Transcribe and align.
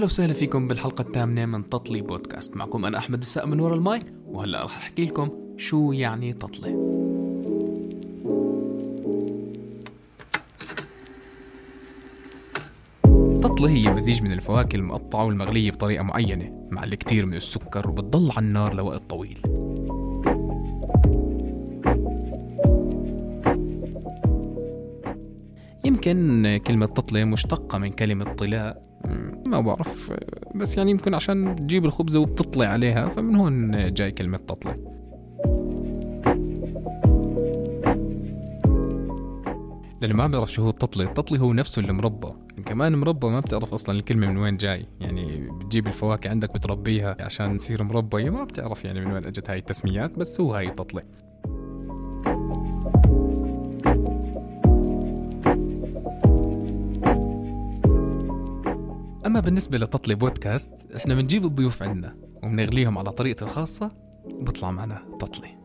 أهلا 0.00 0.06
وسهلا 0.06 0.32
فيكم 0.32 0.68
بالحلقة 0.68 1.02
الثامنة 1.02 1.46
من 1.46 1.68
تطلي 1.68 2.00
بودكاست. 2.00 2.56
معكم 2.56 2.84
أنا 2.84 2.98
أحمد 2.98 3.18
السقا 3.18 3.46
من 3.46 3.60
ورا 3.60 3.74
المايك 3.74 4.02
وهلا 4.26 4.62
راح 4.62 4.76
أحكي 4.76 5.04
لكم 5.04 5.30
شو 5.56 5.92
يعني 5.92 6.32
تطلي. 6.32 6.70
التطلي 13.04 13.68
هي 13.68 13.90
مزيج 13.90 14.22
من 14.22 14.32
الفواكه 14.32 14.76
المقطعة 14.76 15.24
والمغلية 15.24 15.70
بطريقة 15.70 16.02
معينة 16.02 16.68
مع 16.70 16.84
الكثير 16.84 17.26
من 17.26 17.34
السكر 17.34 17.88
وبتضل 17.88 18.30
على 18.36 18.46
النار 18.46 18.74
لوقت 18.74 19.02
طويل. 19.10 19.38
يمكن 25.84 26.60
كلمة 26.66 26.86
تطلة 26.86 27.24
مشتقة 27.24 27.78
من 27.78 27.90
كلمة 27.90 28.32
طلاء 28.34 28.89
ما 29.50 29.60
بعرف 29.60 30.12
بس 30.54 30.76
يعني 30.76 30.90
يمكن 30.90 31.14
عشان 31.14 31.56
تجيب 31.56 31.84
الخبزة 31.84 32.18
وبتطلع 32.18 32.66
عليها 32.66 33.08
فمن 33.08 33.34
هون 33.36 33.94
جاي 33.94 34.10
كلمة 34.10 34.36
تطلة 34.38 34.76
لأنه 40.00 40.14
ما 40.14 40.26
بعرف 40.26 40.52
شو 40.52 40.62
هو 40.62 40.70
التطلي 40.70 41.04
التطلي 41.04 41.40
هو 41.40 41.52
نفسه 41.52 41.82
المربى 41.82 42.32
كمان 42.66 42.96
مربى 42.96 43.26
ما 43.26 43.40
بتعرف 43.40 43.74
أصلا 43.74 43.98
الكلمة 43.98 44.26
من 44.26 44.36
وين 44.36 44.56
جاي. 44.56 44.86
يعني 45.00 45.48
بتجيب 45.50 45.86
الفواكه 45.86 46.30
عندك 46.30 46.54
بتربيها 46.54 47.16
عشان 47.20 47.56
تصير 47.56 47.82
مربى. 47.82 48.30
ما 48.30 48.44
بتعرف 48.44 48.84
يعني 48.84 49.00
من 49.00 49.12
وين 49.12 49.24
أجت 49.26 49.50
هاي 49.50 49.58
التسميات 49.58 50.18
بس 50.18 50.40
هو 50.40 50.54
هاي 50.54 50.68
التطلي 50.68 51.02
أما 59.40 59.46
بالنسبة 59.46 59.78
لتطلي 59.78 60.14
بودكاست 60.14 60.92
إحنا 60.96 61.14
بنجيب 61.14 61.44
الضيوف 61.44 61.82
عنا 61.82 62.16
وبنغليهم 62.42 62.98
على 62.98 63.10
طريقتي 63.10 63.44
الخاصة 63.44 63.88
وبطلع 64.24 64.70
معنا 64.70 65.02
تطلي 65.20 65.59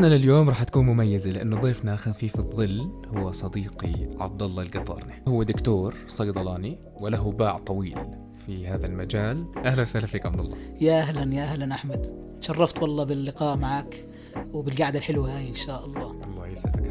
حلقتنا 0.00 0.18
لليوم 0.18 0.48
راح 0.48 0.62
تكون 0.62 0.86
مميزة 0.86 1.30
لأنه 1.30 1.60
ضيفنا 1.60 1.96
خفيف 1.96 2.38
الظل 2.38 2.90
هو 3.16 3.32
صديقي 3.32 3.92
عبد 4.20 4.42
الله 4.42 4.62
القطارني 4.62 5.22
هو 5.28 5.42
دكتور 5.42 5.94
صيدلاني 6.08 6.78
وله 7.00 7.32
باع 7.32 7.58
طويل 7.58 7.98
في 8.46 8.66
هذا 8.66 8.86
المجال. 8.86 9.44
أهلا 9.64 9.82
وسهلا 9.82 10.06
فيك 10.06 10.26
عبد 10.26 10.40
الله 10.40 10.58
يا 10.80 11.00
أهلا 11.00 11.34
يا 11.34 11.42
أهلا 11.42 11.74
أحمد. 11.74 12.06
تشرفت 12.40 12.82
والله 12.82 13.04
باللقاء 13.04 13.56
معك 13.56 14.06
وبالقعدة 14.52 14.98
الحلوة 14.98 15.36
هاي 15.36 15.48
إن 15.48 15.54
شاء 15.54 15.86
الله. 15.86 16.10
الله 16.10 16.46
يسعدك. 16.46 16.89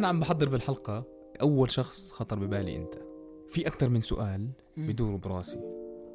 وأنا 0.00 0.08
عم 0.08 0.20
بحضر 0.20 0.48
بالحلقة 0.48 1.04
أول 1.40 1.70
شخص 1.70 2.12
خطر 2.12 2.38
ببالي 2.38 2.76
أنت. 2.76 2.94
في 3.48 3.66
أكثر 3.66 3.88
من 3.88 4.00
سؤال 4.00 4.50
مم. 4.76 4.86
بدوروا 4.88 5.18
براسي. 5.18 5.60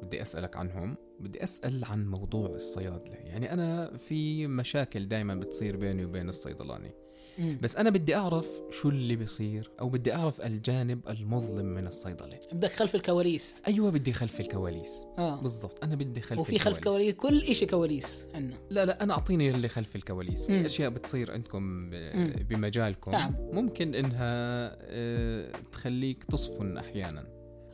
بدي 0.02 0.22
أسألك 0.22 0.56
عنهم. 0.56 0.96
بدي 1.20 1.44
أسأل 1.44 1.84
عن 1.84 2.06
موضوع 2.06 2.48
الصيادلة. 2.48 3.14
يعني 3.14 3.52
أنا 3.52 3.96
في 3.96 4.46
مشاكل 4.46 5.08
دائما 5.08 5.34
بتصير 5.34 5.76
بيني 5.76 6.04
وبين 6.04 6.28
الصيدلاني 6.28 6.90
مم. 7.38 7.58
بس 7.62 7.76
أنا 7.76 7.90
بدي 7.90 8.14
أعرف 8.14 8.46
شو 8.70 8.88
اللي 8.88 9.16
بيصير 9.16 9.70
أو 9.80 9.88
بدي 9.88 10.14
أعرف 10.14 10.40
الجانب 10.40 11.08
المظلم 11.08 11.66
من 11.66 11.86
الصيدلة. 11.86 12.38
بدك 12.52 12.72
خلف 12.72 12.94
الكواليس. 12.94 13.62
أيوة 13.68 13.90
بدي 13.90 14.12
خلف 14.12 14.40
الكواليس. 14.40 15.06
آه. 15.18 15.40
بالضبط 15.40 15.84
أنا 15.84 15.94
بدي 15.94 16.20
خلف 16.20 16.40
وفي 16.40 16.58
خلف 16.58 16.78
كواليس 16.78 17.14
كل 17.14 17.42
إشي 17.42 17.66
كواليس 17.66 18.28
عندنا. 18.34 18.56
لا 18.70 18.84
لا 18.84 19.02
أنا 19.02 19.12
أعطيني 19.14 19.50
اللي 19.50 19.68
خلف 19.68 19.96
الكواليس. 19.96 20.46
في 20.46 20.58
مم. 20.58 20.64
أشياء 20.64 20.90
بتصير 20.90 21.32
عندكم 21.32 21.62
مم. 21.62 22.34
بمجالكم 22.48 23.10
نعم. 23.10 23.34
ممكن 23.52 23.94
إنها 23.94 24.76
آه، 24.80 25.52
تخليك 25.72 26.24
تصفن 26.24 26.78
أحيانا. 26.78 27.26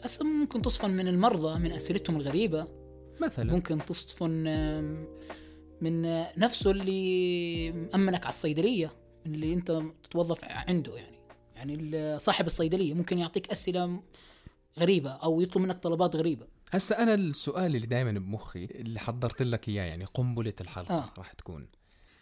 هسه 0.02 0.24
ممكن 0.24 0.62
تصفن 0.62 0.90
من 0.90 1.08
المرضى 1.08 1.58
من 1.58 1.72
اسئلتهم 1.72 2.16
الغريبة. 2.16 2.82
مثلا. 3.20 3.52
ممكن 3.52 3.78
تصفن 3.86 4.30
من 5.80 6.04
آه، 6.04 6.32
نفسه 6.38 6.70
اللي 6.70 7.72
مأمنك 7.72 8.20
على 8.24 8.32
الصيدلية. 8.32 9.01
اللي 9.26 9.54
انت 9.54 9.82
تتوظف 10.02 10.44
عنده 10.44 10.96
يعني. 10.96 11.16
يعني 11.56 12.18
صاحب 12.18 12.46
الصيدلية 12.46 12.94
ممكن 12.94 13.18
يعطيك 13.18 13.50
أسئلة 13.50 14.02
غريبة 14.78 15.10
أو 15.10 15.40
يطلب 15.40 15.62
منك 15.62 15.82
طلبات 15.82 16.16
غريبة. 16.16 16.46
هسا 16.72 17.02
أنا 17.02 17.14
السؤال 17.14 17.76
اللي 17.76 17.86
دائما 17.86 18.12
بمخي 18.12 18.64
اللي 18.64 19.00
حضرت 19.00 19.42
لك 19.42 19.68
إياه 19.68 19.84
يعني 19.84 20.04
قنبلة 20.04 20.54
الحلقة 20.60 20.94
آه. 20.94 21.12
راح 21.18 21.32
تكون. 21.32 21.68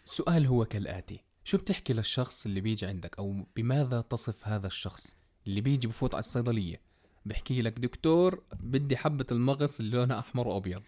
السؤال 0.05 0.45
هو 0.45 0.65
كالآتي 0.65 1.23
شو 1.43 1.57
بتحكي 1.57 1.93
للشخص 1.93 2.45
اللي 2.45 2.61
بيجي 2.61 2.85
عندك؟ 2.85 3.19
أو 3.19 3.45
بماذا 3.55 4.01
تصف 4.01 4.47
هذا 4.47 4.67
الشخص؟ 4.67 5.15
اللي 5.47 5.61
بيجي 5.61 5.87
بفوت 5.87 6.15
على 6.15 6.19
الصيدلية 6.19 6.81
بحكي 7.25 7.61
لك 7.61 7.79
دكتور 7.79 8.43
بدي 8.53 8.97
حبة 8.97 9.25
المغص 9.31 9.79
اللي 9.79 9.97
لونها 9.97 10.19
أحمر 10.19 10.47
وابيض 10.47 10.81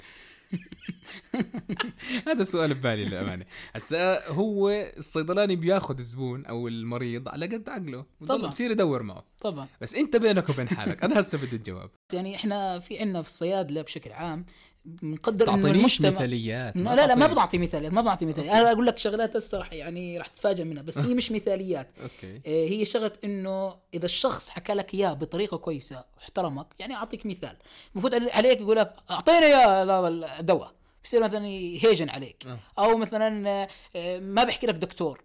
هذا 2.28 2.42
السؤال 2.42 2.74
ببالي 2.74 3.06
للأمانة. 3.06 3.46
هسا 3.76 4.28
هو 4.30 4.70
الصيدلاني 4.98 5.56
بياخذ 5.56 5.98
الزبون 5.98 6.46
أو 6.46 6.68
المريض 6.68 7.30
على 7.30 7.46
قد 7.46 7.70
عقله 7.70 8.06
طبعاً. 8.28 8.48
بصير 8.48 8.72
يدور 8.72 9.04
معه. 9.04 9.26
طبعا. 9.42 9.68
بس 9.82 9.94
أنت 9.96 10.16
بينك 10.16 10.50
وبين 10.50 10.68
حالك 10.68 11.04
أنا 11.04 11.20
هسه 11.20 11.38
بدي 11.38 11.56
الجواب. 11.56 11.90
يعني 12.14 12.36
إحنا 12.36 12.80
في 12.80 13.00
عندنا 13.00 13.22
في 13.22 13.30
الصيادله 13.30 13.82
بشكل 13.82 14.12
عام 14.12 14.46
بنقدر 14.86 15.54
إنه 15.54 15.72
المجتمع 15.72 16.10
مثاليات 16.10 16.78
لا 16.78 16.96
لا 16.96 17.16
ما 17.16 17.28
بعطي 17.28 17.58
مثاليات 17.58 17.94
ما 17.94 18.02
بعطي 18.02 18.26
مثاليات 18.26 18.56
أنا 18.56 18.72
أقول 18.72 18.86
لك 18.86 18.98
شغلات 18.98 19.36
هسه 19.36 19.60
رح 19.60 19.74
يعني 19.74 20.18
رح 20.18 20.28
تتفاجئ 20.28 20.64
منها 20.64 20.84
بس 20.84 20.98
هي 20.98 21.14
مش 21.14 21.32
مثاليات. 21.32 21.88
أوكي. 22.04 22.36
آه، 22.36 22.70
هي 22.70 22.86
شغلة 22.86 23.12
إنه 23.24 23.76
إذا 23.94 24.06
الشخص 24.06 24.50
حكى 24.50 24.74
لك 24.74 24.94
اياه 24.94 25.14
بطريقة 25.14 25.58
كويسة 25.58 26.04
واحترمك 26.18 26.68
يعني 26.80 26.96
أعطيك 26.96 27.26
مثال. 27.26 27.58
المفروض 27.94 28.14
عليك 28.16 28.62
يقول 28.62 28.78
لك 28.78 28.96
اعطينا 29.12 29.46
يا 29.46 30.08
الدواء. 30.40 30.74
بصير 31.04 31.24
مثلا 31.24 31.48
يهيجن 31.48 32.10
عليك. 32.10 32.46
آه. 32.48 32.60
أو 32.80 32.98
مثلا 32.98 33.48
آه، 33.96 34.20
ما 34.20 34.44
بحكي 34.44 34.68
لك 34.68 34.76
دكتور. 34.76 35.24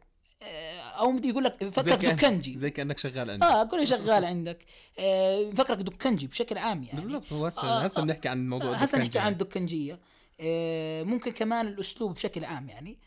أو 0.98 1.12
بده 1.12 1.28
يقول 1.28 1.44
لك 1.44 1.68
فكرك 1.68 2.04
دكنجي. 2.04 2.58
زي 2.58 2.70
كأنك 2.70 2.98
شغال 2.98 3.30
عندك. 3.30 3.46
آه 3.46 3.64
كل 3.64 3.86
شغال 3.86 4.24
عندك. 4.24 4.58
آه، 4.98 5.50
فكرك 5.50 5.78
دكنجي 5.78 6.26
بشكل 6.26 6.58
عام 6.58 6.82
يعني. 6.82 7.00
بالضبط 7.00 7.32
هو 7.32 7.46
هسه 7.46 7.62
آه، 7.62 7.80
هسه 7.80 8.00
آه، 8.00 8.04
بنحكي 8.04 8.28
عن 8.28 8.48
موضوع 8.48 8.72
هسه 8.74 8.98
نحكي 8.98 9.18
عن 9.18 9.32
الدكنجية. 9.32 9.98
آه، 10.40 11.02
ممكن 11.02 11.30
كمان 11.32 11.66
الأسلوب 11.66 12.14
بشكل 12.14 12.44
عام 12.44 12.68
يعني. 12.68 12.98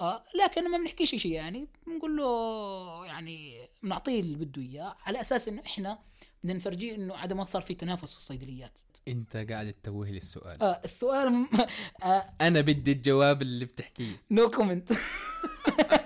آه 0.00 0.24
لكن 0.44 0.70
ما 0.70 0.78
بنحكيش 0.78 1.14
شيء 1.14 1.32
يعني. 1.32 1.68
بنقول 1.86 2.16
له 2.16 3.06
يعني 3.06 3.68
بنعطيه 3.82 4.20
اللي 4.20 4.36
بده 4.36 4.62
إياه 4.62 4.96
على 5.06 5.20
أساس 5.20 5.48
إنه 5.48 5.62
إحنا 5.66 5.98
بدنا 6.44 6.54
نفرجيه 6.56 6.94
إنه 6.94 7.16
عدم 7.16 7.36
ما 7.36 7.44
صار 7.44 7.62
في 7.62 7.74
تنافس 7.74 8.12
في 8.12 8.18
الصيدليات. 8.18 8.78
أنت 9.08 9.36
قاعد 9.50 9.72
تتوه 9.72 10.08
لي 10.10 10.16
السؤال. 10.18 10.62
آه 10.62 10.80
السؤال 10.84 11.30
م- 11.32 11.48
آه 12.04 12.22
أنا 12.40 12.60
بدي 12.60 12.92
الجواب 12.92 13.42
اللي 13.42 13.64
بتحكيه. 13.64 14.22
no 14.30 14.50
comment 14.50 14.92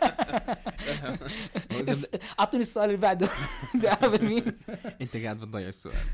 أعطيني 2.40 2.62
السؤال 2.62 2.86
اللي 2.86 3.00
بعده. 3.00 3.28
عرب 4.02 4.14
ال 4.14 4.22
memes 4.22 4.62
أنت 5.00 5.16
قاعد 5.16 5.40
بتضيع 5.40 5.68
السؤال. 5.68 6.06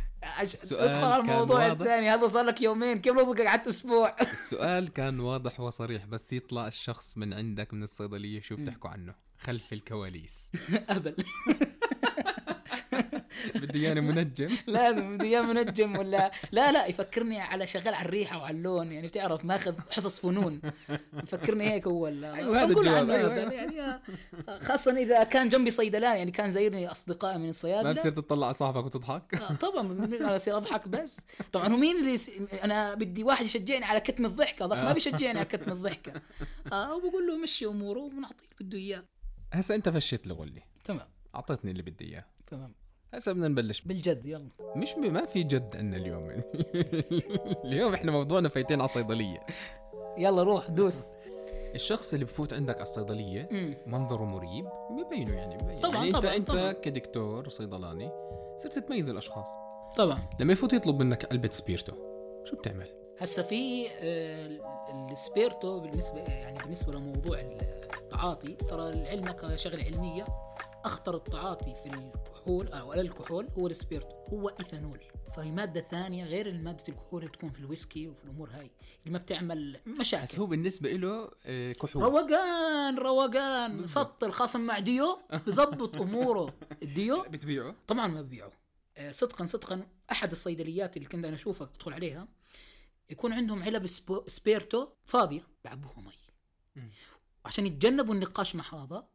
السؤال 0.42 0.88
ادخل 0.88 1.04
على 1.04 1.22
الموضوع. 1.22 1.66
الثاني. 1.66 2.10
هذا 2.10 2.28
صار 2.28 2.44
لك 2.44 2.62
يومين. 2.62 3.00
كيف 3.00 3.14
لو 3.14 3.32
قعدت 3.32 3.66
أسبوع؟ 3.66 4.16
السؤال 4.32 4.92
كان 4.92 5.20
واضح 5.20 5.60
وصريح 5.60 6.06
بس 6.06 6.32
يطلع 6.32 6.66
الشخص 6.66 7.18
من 7.18 7.32
عندك 7.32 7.74
من 7.74 7.82
الصيدلية 7.82 8.40
شو 8.40 8.56
بتحكوا 8.56 8.90
عنه؟ 8.90 9.14
خلف 9.38 9.72
الكواليس. 9.72 10.50
اهبل 10.90 11.16
بده 13.62 13.80
إياني 13.80 14.00
منجم. 14.00 14.56
لازم 14.66 15.16
بده 15.16 15.26
إياه 15.26 15.40
منجم 15.42 15.98
ولا 15.98 16.30
لا 16.52 16.72
لا 16.72 16.86
يفكرني 16.86 17.40
على 17.40 17.66
شغال 17.66 17.94
على 17.94 18.04
الريحة 18.06 18.38
وعلى 18.38 18.56
اللون. 18.56 18.92
يعني 18.92 19.06
بتعرف 19.06 19.44
ماخذ 19.44 19.74
حصص 19.90 20.20
فنون. 20.20 20.60
يفكرني 21.14 21.70
هيك 21.70 21.86
هو 21.86 22.08
ال- 22.08 22.24
أيوة، 22.24 22.62
هذا 22.62 22.72
بقول 22.72 22.88
عنه 22.88 23.14
أيوة، 23.14 23.52
يعني 23.52 23.80
آه، 23.80 24.00
خاصة 24.58 24.96
إذا 24.96 25.24
كان 25.24 25.48
جنبي 25.48 25.70
صيدلان 25.70 26.16
يعني 26.16 26.30
كان 26.30 26.50
زايرني 26.50 26.90
اصدقائي 26.90 27.38
من 27.38 27.42
ما 27.44 27.48
الصيادله 27.48 27.92
بتصير 27.92 28.12
تطلع 28.12 28.46
على 28.46 28.54
صاحبك 28.54 28.84
وتضحك. 28.84 29.34
آه، 29.34 29.54
طبعا 29.54 29.80
أنا 29.92 30.36
أصير 30.36 30.56
أضحك 30.56 30.88
بس. 30.88 31.26
طبعا 31.52 31.68
هو 31.72 31.76
مين 31.76 31.96
اللي. 31.96 32.16
أنا 32.64 32.94
بدي 32.94 33.24
واحد 33.24 33.44
يشجعني 33.44 33.84
على 33.84 34.00
كتم 34.00 34.26
الضحكة. 34.26 34.66
ضحك 34.66 34.84
ما 34.84 34.92
بيشجعني 34.92 35.38
على 35.38 35.48
كتم 35.48 35.72
الضحكة. 35.72 36.12
آه 36.72 36.94
وبقول 36.94 37.26
له 37.26 37.36
مشي 37.36 37.66
أموره 37.66 38.00
وبنعطيه 38.00 38.44
اللي 38.44 38.56
بده 38.60 38.78
إياه. 38.78 39.04
هسا 39.52 39.74
أنت 39.74 39.88
فشيت 39.88 40.26
لي 40.46 40.62
تمام. 40.84 41.08
أعطيتني 41.34 41.70
اللي 41.70 41.82
بدي 41.82 42.04
إياه. 42.04 42.24
تمام. 42.46 42.74
هسا 43.14 43.32
بدنا 43.32 43.48
نبلش 43.48 43.80
بالجد 43.80 44.26
يلا 44.26 44.48
مش. 44.76 44.94
ما 44.98 45.24
في 45.26 45.42
جد 45.42 45.76
عندنا 45.76 45.96
اليوم 45.96 46.30
يعني 46.30 46.42
اليوم 47.64 47.94
إحنا 47.94 48.12
موضوعنا 48.12 48.48
فايتين 48.48 48.80
على 48.80 48.88
صيدليه 48.88 49.46
يلا 50.18 50.42
روح 50.42 50.70
دوس 50.70 51.04
الشخص 51.74 52.12
اللي 52.12 52.24
بفوت 52.24 52.52
عندك 52.52 52.74
على 52.74 52.82
الصيدلية. 52.82 53.48
منظره 53.86 54.24
مريب 54.24 54.68
ببينه 54.90 55.34
يعني 55.34 55.56
ببين. 55.58 55.76
طبعاً، 55.78 55.94
يعني 55.94 56.06
انت 56.08 56.16
طبعاً، 56.16 56.36
أنت 56.36 56.48
طبعاً. 56.50 56.72
كدكتور 56.72 57.48
صيدلاني 57.48 58.10
صرت 58.56 58.78
تميز 58.78 59.08
الأشخاص 59.08 59.48
طبعا 59.96 60.18
لما 60.40 60.52
يفوت 60.52 60.72
يطلب 60.72 61.02
منك 61.02 61.32
علبه 61.32 61.48
سبيرتو 61.52 61.92
شو 62.44 62.56
بتعمل 62.56 62.86
هسا 63.18 63.42
في 63.42 63.86
آه، 64.00 64.48
السبيرتو 65.12 65.80
بالنسبة 65.80 66.18
يعني 66.20 66.58
بالنسبة 66.58 66.92
لموضوع 66.92 67.38
التعاطي 68.02 68.52
ترى 68.54 68.92
لعلمك 68.94 69.56
شغلة 69.56 69.84
علمية 69.84 70.26
أخطر 70.84 71.16
التعاطي 71.16 71.74
في 71.74 71.86
الكحول 71.86 72.68
أو 72.68 72.92
الكحول 72.92 73.48
هو 73.58 73.66
السبيرتو 73.66 74.08
هو 74.32 74.48
إيثانول. 74.48 75.00
فهي 75.36 75.50
مادة 75.50 75.80
ثانية 75.80 76.24
غير 76.24 76.46
الماده 76.48 76.84
الكحول 76.88 77.20
اللي 77.20 77.32
بتكون 77.32 77.50
في 77.50 77.58
الويسكي 77.60 78.08
وفي 78.08 78.24
الأمور 78.24 78.50
هاي 78.50 78.70
اللي 79.00 79.12
ما 79.12 79.18
بتعمل 79.18 79.72
بس 79.86 80.00
مشاكل 80.00 80.38
هو 80.38 80.46
بالنسبة 80.46 80.92
له 80.92 81.30
آه، 81.46 81.72
كحول. 81.72 82.02
روقان 82.02 82.98
روقان. 82.98 83.82
سط 83.82 84.24
الخصم 84.24 84.60
مع 84.60 84.78
ديو 84.78 85.18
بظبط 85.46 85.96
أموره. 85.96 86.54
الديو 86.82 87.22
بتبيعه؟ 87.32 87.74
طبعا 87.86 88.06
ما 88.06 88.22
ببيعه. 88.22 88.52
آه، 88.96 89.12
صدقا 89.12 89.46
صدقا 89.46 89.86
أحد 90.12 90.30
الصيدليات 90.30 90.96
اللي 90.96 91.08
كنت 91.08 91.24
أنا 91.24 91.34
اشوفها 91.34 91.70
ادخل 91.76 91.92
عليها 91.92 92.28
يكون 93.10 93.32
عندهم 93.32 93.62
علب 93.62 93.86
سبيرتو 94.26 94.88
فاضيه 95.04 95.46
بعبوها 95.64 96.00
مي. 96.76 96.90
عشان 97.44 97.66
يتجنبوا 97.66 98.14
النقاش 98.14 98.54
مع 98.54 98.64
هذا 98.74 99.08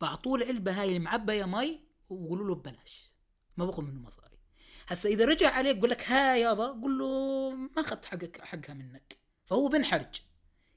بعطوه 0.00 0.38
العلبه 0.38 0.80
هاي 0.82 0.96
المعبيه 0.96 1.44
مي 1.44 1.80
ويقولوا 2.08 2.48
له 2.48 2.54
ببلاش. 2.54 3.12
ما 3.56 3.64
باخذ 3.64 3.82
منه 3.82 4.00
مصاري. 4.00 4.38
هسا 4.86 5.08
إذا 5.08 5.24
رجع 5.24 5.50
عليك 5.50 5.76
يقول 5.76 5.90
لك 5.90 6.10
ها 6.10 6.36
يابا 6.36 6.66
قول 6.66 6.98
له 6.98 7.50
ما 7.50 7.80
أخذت 7.82 8.04
حقك 8.04 8.40
حقها 8.40 8.74
منك. 8.74 9.18
فهو 9.44 9.68
بنحرج. 9.68 10.20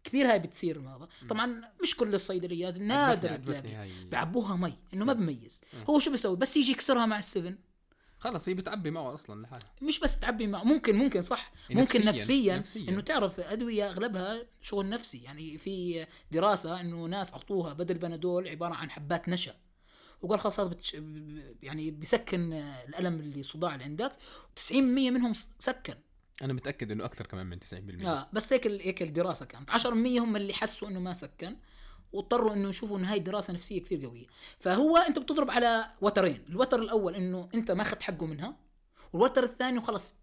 كثير 0.04 0.32
هاي 0.32 0.40
بتصير 0.40 0.80
هذا 0.80 1.08
طبعا 1.30 1.62
مش 1.82 1.96
كل 1.96 2.16
الصيدليات 2.16 2.78
نادر 2.78 3.36
تلاقي 3.36 3.90
بعبوها 4.04 4.56
مي 4.56 4.74
إنه 4.94 5.06
ما 5.06 5.14
بميز. 5.14 5.62
هو 5.90 6.00
شو 6.00 6.12
بيسوي؟ 6.12 6.36
بس 6.36 6.58
يجي 6.58 6.72
يكسرها 6.72 7.06
مع 7.06 7.20
السفن. 7.20 7.58
خلص 8.20 8.50
هي 8.50 8.54
بتعبي 8.54 8.92
معه 8.92 9.14
أصلا 9.14 9.42
لحالها. 9.42 9.70
مش 9.82 10.00
بس 10.00 10.20
تعبي 10.20 10.48
مع 10.48 10.64
ممكن 10.64 10.96
ممكن 10.96 11.22
صح. 11.22 11.52
ممكن 11.70 12.00
نفسياً- 12.02 12.06
نفسيا, 12.08 12.58
نفسياً. 12.58 12.90
إنه 12.90 13.02
تعرف 13.02 13.40
أدوية 13.40 13.90
أغلبها 13.90 14.46
شغل 14.62 14.90
نفسي. 14.90 15.18
يعني 15.24 15.58
في 15.58 16.06
دراسة 16.32 16.80
إنه 16.82 17.06
ناس 17.06 17.34
أعطوها 17.34 17.74
بدل 17.74 17.98
بنادول 17.98 18.48
عبارة 18.48 18.74
عن 18.74 18.90
حبات 18.90 19.30
نشا. 19.30 19.54
وقال 20.22 20.40
خلاص 20.40 20.60
هذا 20.60 20.70
بتش... 20.70 20.98
يعني 21.64 21.92
بيسكن 21.92 22.54
الألم 22.90 23.20
اللي 23.20 23.44
صداع 23.44 23.74
اللي 23.74 23.84
عندك 23.86 24.12
90% 24.56 24.72
منهم 24.76 25.34
سكن. 25.60 25.96
أنا 26.42 26.54
متأكد 26.54 26.92
إنه 26.92 27.06
أكثر 27.06 27.26
كمان 27.26 27.46
من 27.48 27.60
90% 27.60 28.06
آه 28.06 28.30
بس 28.34 28.54
هيك 28.54 28.68
ال- 28.68 28.82
هيك 28.82 29.02
الدراسة 29.02 29.46
كانت. 29.46 29.70
10% 29.72 29.88
هم 30.20 30.36
اللي 30.36 30.54
حسوا 30.54 30.88
إنه 30.88 31.00
ما 31.00 31.14
سكن. 31.14 31.56
واضطروا 32.14 32.54
انه 32.54 32.70
يشوفوا 32.70 32.98
انه 32.98 33.12
هاي 33.12 33.20
دراسة 33.20 33.54
نفسية 33.54 33.84
كثير 33.84 34.06
قوية. 34.06 34.26
فهو 34.60 34.98
انت 34.98 35.20
بتضرب 35.20 35.52
على 35.52 35.86
وترين 36.02 36.40
الوتر 36.50 36.82
الأول 36.82 37.16
إنه 37.16 37.50
أنت 37.56 37.72
ما 37.72 37.82
أخذت 37.82 38.04
حقه 38.04 38.26
منها 38.26 38.56
والوتر 39.14 39.44
الثاني 39.44 39.78
وخلاص 39.78 40.14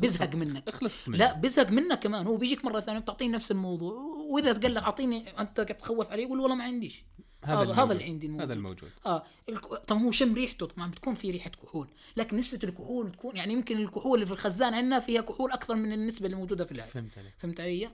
بيزهق 0.00 0.34
منك. 0.34 0.70
خلصت 0.70 1.08
منه. 1.08 1.18
لا 1.18 1.32
بيزهق 1.32 1.70
منك 1.70 1.98
كمان. 1.98 2.26
هو 2.26 2.36
بيجيك 2.36 2.64
مرة 2.64 2.80
ثانية 2.80 2.98
بتعطيه 2.98 3.28
نفس 3.28 3.50
الموضوع 3.50 3.94
وإذا 4.30 4.52
قال 4.60 4.74
لك 4.74 4.82
أعطيني 4.82 5.40
أنت 5.40 5.60
قاعد 5.60 5.78
تخوف 5.78 6.10
عليه 6.10 6.22
يقول 6.22 6.40
والله 6.40 6.56
ما 6.56 6.64
عنديش. 6.64 7.04
هذا 7.44 7.62
الموجود. 7.62 7.80
هذا 7.80 7.92
اللي 7.92 8.04
عندي 8.04 8.26
الموجود. 8.26 8.44
هذا 8.44 8.54
الموجود. 8.54 8.90
آه 9.06 9.22
الك... 9.48 9.66
طب 9.66 9.96
هو 9.96 10.10
شم 10.10 10.34
ريحته؟ 10.34 10.66
طبعا 10.66 10.90
بتكون 10.90 11.14
في 11.14 11.30
ريحة 11.30 11.50
كحول. 11.50 11.88
لكن 12.16 12.36
نسبة 12.36 12.68
الكحول 12.68 13.12
تكون 13.12 13.36
يعني 13.36 13.52
يمكن 13.52 13.78
الكحول 13.78 14.14
اللي 14.14 14.26
في 14.26 14.32
الخزان 14.32 14.74
عندنا 14.74 15.00
فيها 15.00 15.20
كحول 15.20 15.52
أكثر 15.52 15.74
من 15.74 15.92
النسبة 15.92 16.26
اللي 16.26 16.36
موجودة 16.36 16.64
في 16.64 16.72
الهاي 16.72 16.88
فهمت 16.88 17.18
عليك. 17.18 17.34
فهمت 17.38 17.60
علي؟ 17.60 17.90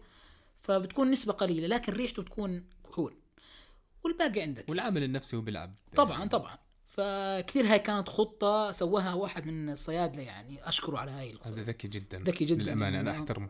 فبتكون 0.63 1.11
نسبة 1.11 1.33
قليلة 1.33 1.67
لكن 1.67 1.93
ريحته 1.93 2.23
تكون 2.23 2.65
كحول. 2.91 3.15
والباقي 4.05 4.41
عندك. 4.41 4.69
والعامل 4.69 5.03
النفسي 5.03 5.37
هو 5.37 5.41
بيلعب. 5.41 5.75
طبعا 5.97 6.29
طبعا. 6.29 6.59
فكثير 6.87 7.67
هاي 7.67 7.79
كانت 7.79 8.09
خطة 8.09 8.73
سواها 8.73 9.15
واحد 9.15 9.47
من 9.47 9.71
الصيادلة 9.71 10.23
يعني 10.23 10.69
أشكره 10.69 10.99
على 10.99 11.11
هاي 11.11 11.31
الخطة. 11.31 11.49
هذا 11.49 11.63
ذكي 11.63 11.89
جدا. 11.89 12.19
ذكي 12.19 12.45
جدا. 12.45 12.63
للامانه 12.63 13.01
أنا 13.01 13.11
آه. 13.11 13.15
أحترمه. 13.15 13.49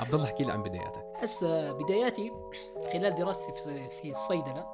عبد 0.00 0.14
الله 0.14 0.24
احكي 0.24 0.44
لي 0.44 0.52
عن 0.52 0.62
بداياتك. 0.62 1.04
هسه 1.16 1.72
بداياتي 1.72 2.32
خلال 2.92 3.14
دراستي 3.14 3.52
في 3.52 3.90
في 3.90 4.10
الصيدلة 4.10 4.66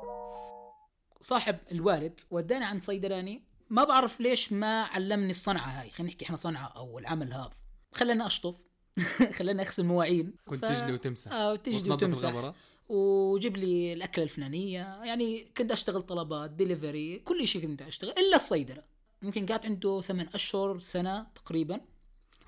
صاحب 1.21 1.59
الوالد 1.73 2.21
وداني 2.31 2.65
عند 2.65 2.83
صيدلاني. 2.83 3.45
ما 3.71 3.85
بعرف 3.85 4.21
ليش 4.21 4.53
ما 4.53 4.83
علمني 4.83 5.31
الصنعة 5.31 5.81
هاي. 5.81 5.91
خلينا 5.91 6.13
نحكي 6.13 6.25
إحنا 6.25 6.37
صنعة 6.37 6.67
أو 6.67 6.99
العمل 6.99 7.33
هذا. 7.33 7.51
خلاني 7.93 8.27
أشطف. 8.27 8.66
خلاني 9.39 9.63
أغسل 9.63 9.85
مواعين. 9.85 10.33
كنت 10.47 10.65
ف- 10.65 10.69
تجلي 10.69 10.93
وتمسح. 10.93 11.33
آه 11.33 11.57
تجلي 11.57 11.77
وتنظف 11.79 11.93
وتمسح. 11.93 12.29
الغبرة. 12.29 12.55
وجيب 12.89 13.57
لي 13.57 13.93
الأكلة 13.93 14.25
الفلانية. 14.25 15.05
يعني 15.05 15.47
كنت 15.57 15.73
أشتغل 15.73 16.03
طلبات 16.03 16.51
ديليفري 16.51 17.19
كل 17.19 17.49
شيء 17.49 17.63
كنت 17.63 17.83
أشتغل 17.83 18.11
إلا 18.11 18.37
الصيدلة. 18.37 18.83
يمكن 19.23 19.47
قعدت 19.47 19.67
عنده 19.67 20.01
ثمان 20.01 20.29
أشهر 20.35 20.79
سنة 20.79 21.27
تقريبا. 21.35 21.81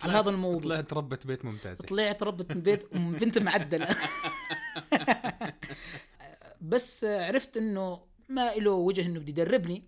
على 0.03 0.13
هذا 0.13 0.31
الموضوع. 0.31 0.61
طلعت 0.61 0.93
ربة 0.93 1.19
بيت 1.25 1.45
ممتازة 1.45 1.87
طلعت 1.89 2.23
ربة 2.23 2.55
بيت 2.55 2.95
بنت 2.95 3.39
معدلة. 3.39 3.89
بس 6.61 7.05
عرفت 7.05 7.57
إنه 7.57 8.01
ما 8.29 8.55
له 8.55 8.71
وجه 8.71 9.07
إنه 9.07 9.21
بده 9.21 9.29
يدربني. 9.43 9.85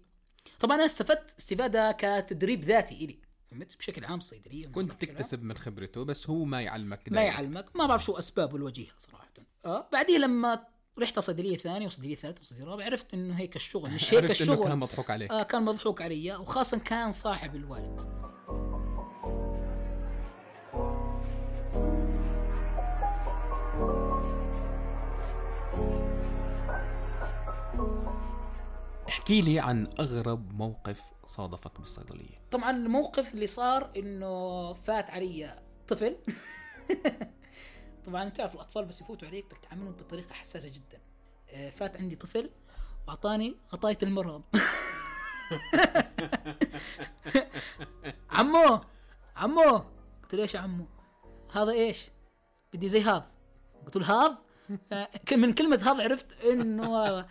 طبعا 0.61 0.77
أنا 0.77 0.85
استفدت 0.85 1.35
استفادة 1.39 1.93
كتدريب 1.99 2.65
ذاتي 2.65 3.05
إلي. 3.05 3.19
بشكل 3.53 4.05
عام 4.05 4.19
الصيدليه 4.19 4.67
كنت 4.67 4.93
تكتسب 5.01 5.43
من 5.43 5.57
خبرته 5.57 6.05
بس 6.05 6.31
هو 6.31 6.45
ما 6.45 6.61
يعلمك 6.63 7.01
ما. 7.11 7.23
يعلمك. 7.23 7.77
ما 7.77 7.87
بعرف 7.87 8.05
شو 8.05 8.19
اسبابه 8.19 8.57
الوجيهة 8.57 8.93
صراحة. 8.99 9.31
آه. 9.65 9.89
بعدين 9.93 10.21
لما 10.21 10.67
رحت 10.99 11.19
صيدلية 11.19 11.57
ثانية 11.57 11.87
وصيدلية 11.87 12.15
ثالثة 12.15 12.41
وصيدلية 12.41 12.65
رابعة 12.65 12.85
عرفت 12.85 13.15
إنه 13.15 13.35
هيك 13.35 13.57
الشغل 13.57 13.91
مش 13.91 14.05
هيك 14.15 14.25
عرفت 14.25 14.41
انه 14.43 14.55
كان 14.55 14.63
الشغل 14.63 14.77
مضحوك 14.77 15.11
عليك. 15.11 15.31
آه 15.31 15.43
كان 15.43 15.63
مضحوك 15.65 16.03
علي. 16.03 16.37
وخاصه 16.37 16.79
كان 16.79 17.11
صاحب 17.13 17.57
الوالد. 17.57 18.01
احكي 29.11 29.41
لي 29.41 29.61
عن 29.61 29.89
أغرب 30.01 30.53
موقف 30.53 31.01
صادفك 31.27 31.79
بالصيدلية. 31.79 32.41
طبعا 32.51 32.71
الموقف 32.71 33.35
اللي 33.35 33.47
صار 33.47 33.91
إنه 33.97 34.73
فات 34.73 35.11
علي 35.11 35.63
طفل. 35.89 36.17
طبعا 38.07 38.29
تعرف 38.29 38.55
الأطفال 38.55 38.85
بس 38.85 39.01
يفوتوا 39.01 39.29
عليك 39.29 39.47
بدك 39.47 39.59
تعاملهم 39.59 39.93
بطريقة 39.93 40.33
حساسة 40.33 40.69
جدا. 40.69 41.01
آه، 41.51 41.71
فات 41.71 41.97
عندي 41.97 42.17
طفل 42.17 42.51
وأعطاني 43.07 43.57
غطاية 43.73 43.99
المرهم. 44.03 44.43
عمو 48.31 48.81
عمو. 49.37 49.85
قلت 50.23 50.35
له 50.35 50.43
إيش 50.43 50.55
يا 50.55 50.61
عمو؟ 50.61 50.87
هذا 51.53 51.73
إيش؟ 51.73 52.11
بدي 52.73 52.89
زي 52.89 53.03
هذا 53.03 53.31
قلت 53.87 53.97
له 53.97 54.07
هذا 54.07 54.39
من 55.33 55.53
كلمة 55.53 55.77
هذا 55.77 56.03
عرفت 56.03 56.45
إنه 56.45 57.25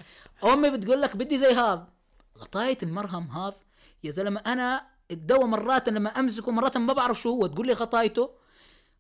أمي 0.44 0.70
بتقول 0.70 1.02
لك 1.02 1.16
بدي 1.16 1.38
زي 1.38 1.52
هذا 1.54 1.88
غطاية 2.38 2.78
المرهم 2.84 3.32
هذا 3.32 3.56
يا 4.04 4.12
زلمة 4.12 4.40
أنا 4.40 4.82
الدواء 5.12 5.46
مرات 5.46 5.90
لما 5.90 6.10
أمسكه 6.10 6.52
مرات 6.52 6.78
ما 6.78 6.94
بعرف 6.94 7.22
شو 7.22 7.30
هو. 7.30 7.48
تقول 7.48 7.68
لي 7.68 7.74
غطايته. 7.74 8.30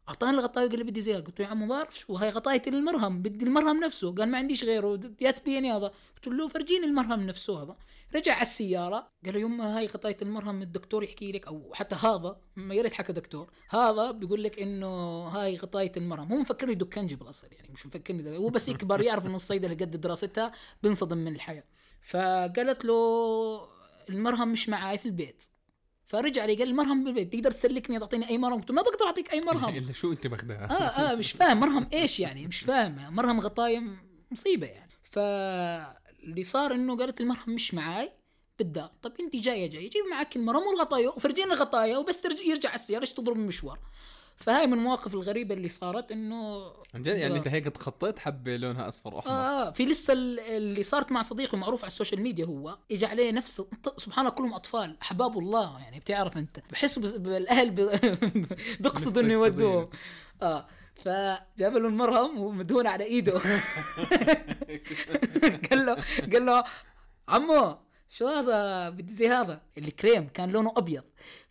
أعطاني 0.09 0.37
الغطايه 0.37 0.69
قال 0.69 0.77
لي 0.77 0.83
بدي 0.83 1.01
زيها 1.01 1.19
قلت 1.19 1.39
له 1.39 1.45
يا 1.45 1.51
عمو 1.51 1.65
ما 1.65 1.75
بعرف 1.75 1.99
شو؟ 1.99 2.15
هاي 2.15 2.29
غطاية 2.29 2.61
المرهم 2.67 3.21
بدي 3.21 3.45
المرهم 3.45 3.79
نفسه. 3.79 4.15
قال 4.15 4.29
ما 4.29 4.37
عنديش 4.37 4.63
غيره 4.63 4.99
يا 5.21 5.31
تبيني 5.31 5.71
هذا. 5.71 5.91
قلت 6.15 6.27
له 6.27 6.47
فرجيني 6.47 6.85
المرهم 6.85 7.21
نفسه 7.21 7.63
هذا. 7.63 7.75
رجع 8.15 8.33
على 8.33 8.41
السيارة 8.41 9.11
قال 9.25 9.33
له 9.33 9.39
يما 9.39 9.77
هاي 9.77 9.87
غطاية 9.87 10.17
المرهم 10.21 10.61
الدكتور 10.61 11.03
يحكي 11.03 11.31
لك 11.31 11.47
أو 11.47 11.73
حتى 11.73 11.95
هذا 11.95 12.37
ما 12.55 12.75
يا 12.75 12.81
ريت 12.81 12.93
حكى 12.93 13.13
دكتور 13.13 13.51
هذا 13.69 14.11
بيقول 14.11 14.43
لك 14.43 14.59
إنه 14.59 14.87
هاي 15.27 15.57
غطاية 15.57 15.91
المرهم. 15.97 16.33
هو 16.33 16.39
مفكرني 16.39 16.75
دكانجي 16.75 17.15
بالاصل 17.15 17.47
يعني 17.51 17.69
مش 17.73 17.85
مفكرني. 17.85 18.37
هو 18.37 18.49
بس 18.49 18.69
يكبر 18.69 19.01
يعرف 19.01 19.25
إنه 19.25 19.35
الصيدله 19.35 19.73
قد 19.73 20.01
دراستها 20.01 20.51
بنصدم 20.83 21.17
من 21.17 21.35
الحياة. 21.35 21.63
فقالت 22.01 22.85
له 22.85 23.67
المرهم 24.09 24.51
مش 24.51 24.69
معاي 24.69 24.97
في 24.97 25.05
البيت. 25.05 25.45
فرجع 26.09 26.45
لي 26.45 26.55
قال 26.55 26.67
المرهم 26.67 27.03
بالبيت 27.03 27.33
تقدر 27.33 27.51
تسلكني 27.51 27.99
تعطيني 27.99 28.29
أي 28.29 28.37
مرهم؟ 28.37 28.61
قلت 28.61 28.71
ما 28.71 28.81
بقدر 28.81 29.05
أعطيك 29.05 29.33
أي 29.33 29.41
مرهم. 29.41 29.75
إلا 29.77 29.93
شو 29.93 30.11
أنت 30.11 30.27
ماخذها؟ 30.27 30.67
آه 30.71 31.11
آه 31.11 31.15
مش 31.15 31.31
فاهم 31.31 31.59
مرهم 31.59 31.87
إيش 31.93 32.19
يعني 32.19 32.47
مش 32.47 32.59
فاهم. 32.59 33.15
مرهم 33.15 33.39
غطايه 33.39 33.83
مصيبة 34.31 34.67
يعني. 34.67 34.91
فاللي 35.11 36.43
صار 36.43 36.73
إنه 36.73 36.97
قالت 36.97 37.21
المرهم 37.21 37.53
مش 37.53 37.73
معاي 37.73 38.11
بالدار 38.59 38.91
طب 39.01 39.13
أنت 39.19 39.35
جاية 39.35 39.69
جاية 39.69 39.89
جيب 39.89 40.05
معك 40.11 40.35
المرهم 40.35 40.67
والغطايه 40.67 41.07
وفرجينا 41.07 41.53
الغطايه 41.53 41.97
وبس 41.97 42.21
يرجع 42.45 42.69
على 42.69 42.75
السيارة 42.75 43.01
إيش 43.01 43.13
تضرب 43.13 43.35
المشوار. 43.35 43.79
فهاي 44.39 44.67
من 44.67 44.73
المواقف 44.73 45.13
الغريبة 45.13 45.55
اللي 45.55 45.69
صارت 45.69 46.11
إنه 46.11 46.63
عن 46.95 47.01
جد 47.01 47.07
يعني 47.17 47.37
أنت 47.37 47.47
هيك 47.47 47.65
تخطيت 47.65 48.19
حبة 48.19 48.57
لونها 48.57 48.87
أصفر 48.87 49.15
وأحمر. 49.15 49.31
آه 49.31 49.71
في 49.71 49.85
لسه 49.85 50.13
ال- 50.13 50.39
اللي 50.39 50.83
صارت 50.83 51.11
مع 51.11 51.21
صديقي 51.21 51.57
معروف 51.57 51.81
على 51.83 51.87
ال 51.87 51.92
social 51.92 52.21
media 52.21 52.45
هو 52.45 52.77
اجى 52.91 53.05
عليه 53.05 53.31
نفس 53.31 53.61
سبحان 53.97 54.25
الله 54.25 54.37
كلهم 54.37 54.53
أطفال 54.53 54.97
أحباب 55.01 55.37
الله 55.37 55.79
يعني 55.79 55.99
بتعرف 55.99 56.37
أنت. 56.37 56.59
بس- 56.83 56.99
بالأهل 56.99 57.69
بيقصدوا 58.79 59.21
إنه 59.21 59.33
يودوهم. 59.33 59.89
آه 60.41 60.67
فجاب 60.95 61.73
له 61.77 61.87
المرهم 61.87 62.39
ومدهون 62.39 62.87
على 62.87 63.03
إيده. 63.03 63.33
قال 65.69 65.85
له 65.85 65.95
قال 66.33 66.45
له 66.45 66.63
عمو 67.29 67.77
شو 68.09 68.27
هذا؟ 68.27 68.89
بدي 68.89 69.13
زي 69.13 69.29
هذا. 69.29 69.61
الكريم 69.77 70.27
كان 70.27 70.49
لونه 70.49 70.73
أبيض. 70.77 71.03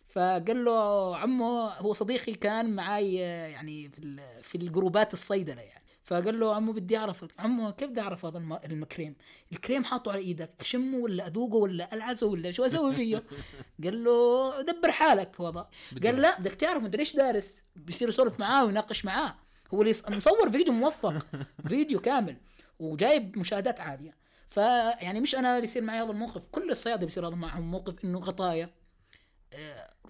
فقال 0.09 0.65
له 0.65 1.17
عمو 1.17 1.67
هو 1.67 1.93
صديقي 1.93 2.33
كان 2.33 2.75
معاي 2.75 3.15
يعني 3.15 3.89
في 3.89 4.17
في 4.41 4.55
الجروبات 4.55 5.13
الصيدلة 5.13 5.61
يعني. 5.61 5.83
فقال 6.03 6.39
له 6.39 6.55
عمو 6.55 6.71
بدي 6.71 6.97
أعرف 6.97 7.25
عمو 7.39 7.71
كيف 7.71 7.89
بدي 7.89 8.01
أعرف 8.01 8.25
هذا 8.25 8.37
الكريم؟ 8.65 9.15
الكريم 9.51 9.83
حاطه 9.83 10.11
على 10.11 10.19
إيدك 10.19 10.51
أشمه 10.59 10.97
ولا 10.97 11.27
أذوقه 11.27 11.55
ولا 11.55 11.93
ألعزه 11.93 12.27
ولا 12.27 12.51
شو 12.51 12.65
أسوي 12.65 12.95
فيه؟ 12.95 13.23
قال 13.83 14.03
له 14.03 14.61
دبر 14.61 14.91
حالك 14.91 15.39
وضع 15.39 15.65
قال 16.03 16.21
لا 16.21 16.39
بدك 16.39 16.55
تعرف 16.55 16.85
أنت 16.85 16.95
ليش 16.95 17.15
دارس؟ 17.15 17.63
بيصير 17.75 18.09
يسولف 18.09 18.39
معاه 18.39 18.65
ويناقش 18.65 19.05
معاه. 19.05 19.35
هو 19.73 19.81
اللي 19.81 19.93
مصور 20.09 20.51
فيديو 20.51 20.73
موثق 20.73 21.17
فيديو 21.69 21.99
كامل 21.99 22.37
وجايب 22.79 23.37
مشاهدات 23.37 23.79
عالية. 23.79 24.15
فيعني 24.47 25.19
مش 25.19 25.35
أنا 25.35 25.55
اللي 25.55 25.63
يصير 25.63 25.83
معي 25.83 26.01
هذا 26.01 26.11
الموقف 26.11 26.45
كل 26.51 26.71
الصيادلة 26.71 27.05
بيصير 27.05 27.27
هذا 27.27 27.35
معهم 27.35 27.71
موقف 27.71 28.05
إنه 28.05 28.19
غطايا. 28.19 28.78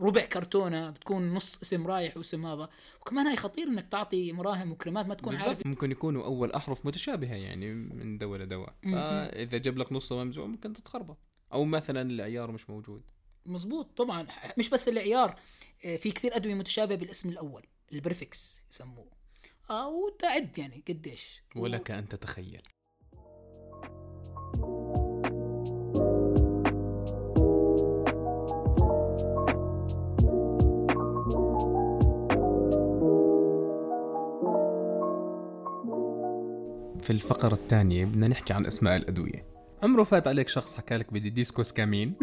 ربع 0.01 0.25
كرتونة 0.25 0.89
بتكون 0.89 1.33
نص 1.33 1.59
اسم 1.61 1.87
رايح 1.87 2.17
واسم 2.17 2.45
هذا. 2.45 2.69
وكمان 3.01 3.27
هاي 3.27 3.35
خطير 3.35 3.67
إنك 3.67 3.87
تعطي 3.87 4.33
مراهم 4.33 4.71
وكريمات 4.71 5.05
ما 5.05 5.13
تكون 5.15 5.35
عارف 5.35 5.65
ممكن 5.65 5.91
يكونوا 5.91 6.25
أول 6.25 6.51
أحرف 6.51 6.85
متشابهة 6.85 7.35
يعني 7.35 7.73
من 7.73 8.17
دواء 8.17 8.39
لدواء. 8.39 8.75
فإذا 8.83 9.57
جاب 9.57 9.77
لك 9.77 9.91
نصه 9.91 10.23
ممزوع 10.23 10.45
ممكن 10.45 10.73
تتخربط. 10.73 11.17
أو 11.53 11.65
مثلا 11.65 12.01
العيار 12.01 12.51
مش 12.51 12.69
موجود. 12.69 13.01
مزبوط 13.45 13.97
طبعا. 13.97 14.27
مش 14.57 14.69
بس 14.69 14.87
العيار 14.87 15.39
آه، 15.85 15.97
في 15.97 16.11
كثير 16.11 16.35
أدوية 16.35 16.53
متشابهة 16.53 16.97
بالاسم 16.97 17.29
الأول 17.29 17.65
البريفكس 17.93 18.63
يسموه. 18.71 19.11
أو 19.71 20.09
تعد 20.09 20.57
يعني 20.57 20.83
قديش. 20.87 21.43
ولك 21.55 21.91
أن 21.91 22.07
تتخيل. 22.07 22.61
في 37.09 37.15
الفقرة 37.15 37.53
الثانية 37.53 38.05
بدنا 38.05 38.27
نحكي 38.27 38.53
عن 38.53 38.65
أسماء 38.65 38.95
الأدوية 38.95 39.45
عمره 39.83 40.03
فات 40.03 40.27
عليك 40.27 40.47
شخص 40.49 40.75
حكى 40.75 40.97
لك 40.97 41.13
بدي 41.13 41.29
ديسكوس 41.29 41.71
كامين 41.71 42.13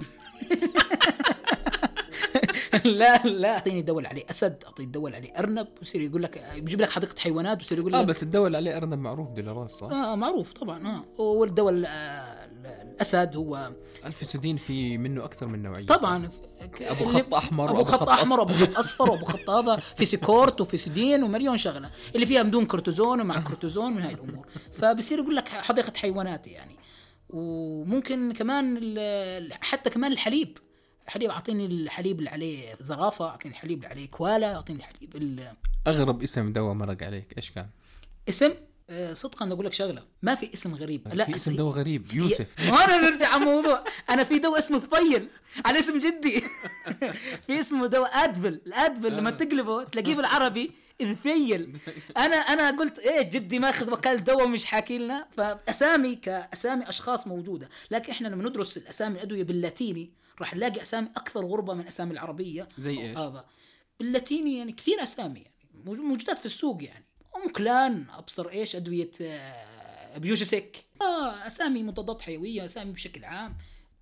لا 2.84 3.22
لا 3.26 3.54
أعطيني 3.54 3.82
دول 3.82 4.06
عليه 4.06 4.22
أسد 4.30 4.64
أعطيني 4.66 4.92
دول 4.92 5.14
عليه 5.14 5.30
أرنب 5.38 5.66
ويصير 5.78 6.00
يقول 6.00 6.22
لك 6.22 6.44
بيجيب 6.54 6.80
لك 6.80 6.90
حديقة 6.90 7.20
حيوانات 7.20 7.58
ويصير 7.58 7.78
يقول 7.78 7.94
آه 7.94 8.00
لك 8.02 8.06
بس 8.08 8.22
الدواء 8.22 8.46
اللي 8.46 8.56
عليه 8.58 8.76
أرنب 8.76 8.98
معروف 8.98 9.30
ديلاراس 9.30 9.70
صح؟ 9.70 9.90
آه 9.90 10.14
معروف 10.16 10.52
طبعا 10.52 10.86
آه 10.88 11.20
والدواء 11.20 11.72
ال- 11.74 11.86
آه، 11.86 12.45
الأسد 12.82 13.36
هو 13.36 13.72
الفيوسيدين 14.06 14.56
في 14.56 14.98
منه 14.98 15.24
أكثر 15.24 15.46
من 15.46 15.62
نوعية 15.62 15.86
طبعا 15.86 16.16
اللي- 16.60 17.22
خط 17.22 17.34
أحمر 17.34 17.70
أبو 17.70 17.84
خط 17.84 18.08
أحمر 18.08 18.40
وابو 18.40 18.52
خط 18.54 18.76
أصفر 18.78 19.10
وابو 19.10 19.24
خط 19.24 19.50
هذا 19.50 19.76
فيوسيكورت 19.76 20.60
وفيوسيدين 20.60 21.22
ومليون 21.22 21.56
شغلة 21.56 21.90
اللي 22.14 22.26
فيها 22.26 22.42
بدون 22.42 22.66
كورتيزون 22.66 23.20
ومع 23.20 23.40
كورتيزون 23.40 23.92
من 23.92 24.02
هاي 24.02 24.14
الأمور. 24.14 24.46
فبصير 24.72 25.18
يقول 25.18 25.36
لك 25.36 25.48
حديقة 25.48 25.92
حيوانات 25.96 26.46
يعني. 26.46 26.76
وممكن 27.30 28.32
كمان 28.32 28.74
حتى 29.60 29.90
كمان 29.90 30.12
الحليب. 30.12 30.58
حليب 31.06 31.30
أعطيني 31.30 31.66
الحليب 31.66 32.18
اللي 32.18 32.30
عليه 32.30 32.74
زرافة 32.80 33.28
أعطيني 33.28 33.54
الحليب 33.54 33.76
اللي 33.78 33.88
عليه 33.88 34.10
كوالا 34.10 34.54
أعطيني 34.56 34.78
الحليب 34.78 35.16
ال- 35.16 35.52
أغرب 35.86 36.22
اسم 36.22 36.52
دواء 36.52 36.74
مرق 36.74 37.02
عليك 37.02 37.34
إيش 37.36 37.50
كان؟ 37.50 37.66
اسم؟ 38.28 38.50
صدقا 39.12 39.52
أقول 39.52 39.66
لك 39.66 39.72
شغلة. 39.72 40.04
ما 40.22 40.34
في 40.34 40.52
اسم 40.54 40.74
غريب. 40.74 41.08
لا 41.14 41.24
في 41.24 41.34
اسم 41.34 41.56
دواء 41.56 41.72
غريب. 41.74 42.14
يوسف. 42.14 42.46
ما 42.70 42.84
أنا 42.84 42.96
نرجع 42.96 43.28
على 43.28 43.42
الموضوع 43.44 43.84
أنا 44.10 44.24
في 44.24 44.38
دواء 44.38 44.58
اسمه 44.58 44.78
ثفيل 44.78 45.28
على 45.64 45.78
اسم 45.78 45.98
جدي. 45.98 46.40
في 47.46 47.60
اسمه 47.60 47.86
دواء 47.86 48.24
ادفل 48.24 48.60
الادفل 48.66 49.16
لما 49.16 49.30
تقلبه 49.30 49.84
تلاقيه 49.84 50.14
بالعربي 50.14 50.70
ذفيل 51.02 51.76
أنا 52.16 52.36
أنا 52.36 52.70
قلت 52.78 52.98
إيه 52.98 53.22
جدي 53.30 53.58
ماخذ 53.58 53.92
وكاله 53.92 54.20
دواء 54.20 54.44
ومش 54.44 54.64
حاكي 54.64 54.98
لنا. 54.98 55.26
فأسامي 55.36 56.14
كأسامي 56.14 56.88
أشخاص 56.88 57.26
موجودة. 57.26 57.68
لكن 57.90 58.12
إحنا 58.12 58.28
لما 58.28 58.48
ندرس 58.48 58.76
الأسامي 58.76 59.14
الأدوية 59.16 59.42
باللاتيني 59.44 60.10
راح 60.40 60.54
نلاقي 60.56 60.82
أسامي 60.82 61.08
أكثر 61.16 61.44
غربة 61.44 61.74
من 61.74 61.86
اسامي 61.86 62.12
العربية. 62.12 62.68
زي؟ 62.78 63.12
هذا. 63.12 63.44
باللاتيني 64.00 64.58
يعني 64.58 64.72
كثير 64.72 65.02
أسامي 65.02 65.40
يعني 65.40 65.54
موجو- 65.84 66.00
موجودات 66.02 66.38
في 66.38 66.46
السوق 66.46 66.84
يعني. 66.84 67.05
أموكلان 67.36 68.06
أبصر 68.10 68.48
إيش 68.48 68.76
أدوية 68.76 69.10
آه، 69.20 70.18
بيوجيسك 70.18 70.84
آه 71.02 71.46
أسامي 71.46 71.82
مضادات 71.82 72.22
حيوية 72.22 72.64
أسامي 72.64 72.92
بشكل 72.92 73.24
عام. 73.24 73.56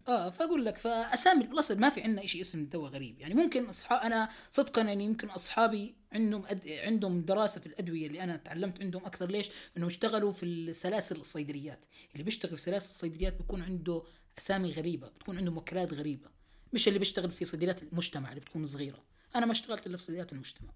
آه 0.09 0.31
فأقول 0.31 0.64
لك 0.64 0.79
فأسامي 0.79 1.45
الأصل 1.45 1.81
ما 1.81 1.88
في 1.88 2.03
عندنا 2.03 2.26
شيء 2.26 2.41
اسم 2.41 2.64
دواء 2.64 2.91
غريب. 2.91 3.21
يعني 3.21 3.35
ممكن 3.35 3.67
اصحاب 3.67 4.00
أنا 4.00 4.29
صدقا 4.50 4.83
يعني 4.83 5.05
يمكن 5.05 5.29
أصحابي 5.31 5.95
عندهم 6.12 6.47
أد... 6.47 6.69
عندهم 6.85 7.21
دراسة 7.21 7.61
في 7.61 7.67
الأدوية 7.67 8.07
اللي 8.07 8.23
أنا 8.23 8.37
تعلمت 8.37 8.81
عندهم 8.81 9.07
أكثر. 9.07 9.31
ليش؟ 9.31 9.50
إنهم 9.76 9.88
اشتغلوا 9.88 10.33
في 10.33 10.47
السلاسل 10.47 11.17
الصيدليات. 11.17 11.85
اللي 12.12 12.25
بيشتغل 12.25 12.57
في 12.57 12.62
سلاسل 12.62 12.91
الصيدليات 12.91 13.37
بيكون 13.37 13.62
عنده 13.62 14.03
أسامي 14.38 14.73
غريبة 14.73 15.09
بتكون 15.09 15.38
عنده 15.38 15.50
وكالات 15.50 15.95
غريبة. 15.95 16.29
مش 16.73 16.88
اللي 16.88 16.99
بيشتغل 16.99 17.31
في 17.31 17.45
صيدليات 17.45 17.83
المجتمع 17.83 18.29
اللي 18.29 18.41
بتكون 18.41 18.67
صغيرة. 18.67 19.03
أنا 19.37 19.47
ما 19.47 19.53
اشتغلت 19.53 19.87
إلا 19.87 19.97
في 19.97 20.03
صيدليات 20.03 20.33
المجتمع. 20.33 20.71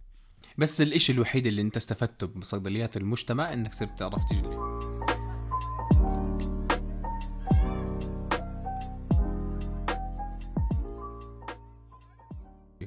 بس 0.58 0.80
الإشي 0.80 1.12
الوحيد 1.12 1.46
اللي 1.46 1.62
أنت 1.62 1.76
استفدته 1.76 2.26
بصيدليات 2.26 2.96
المجتمع 2.96 3.52
إنك 3.52 3.74
صرت 3.74 3.98
تعرف 3.98 4.24
تجلي. 4.24 4.78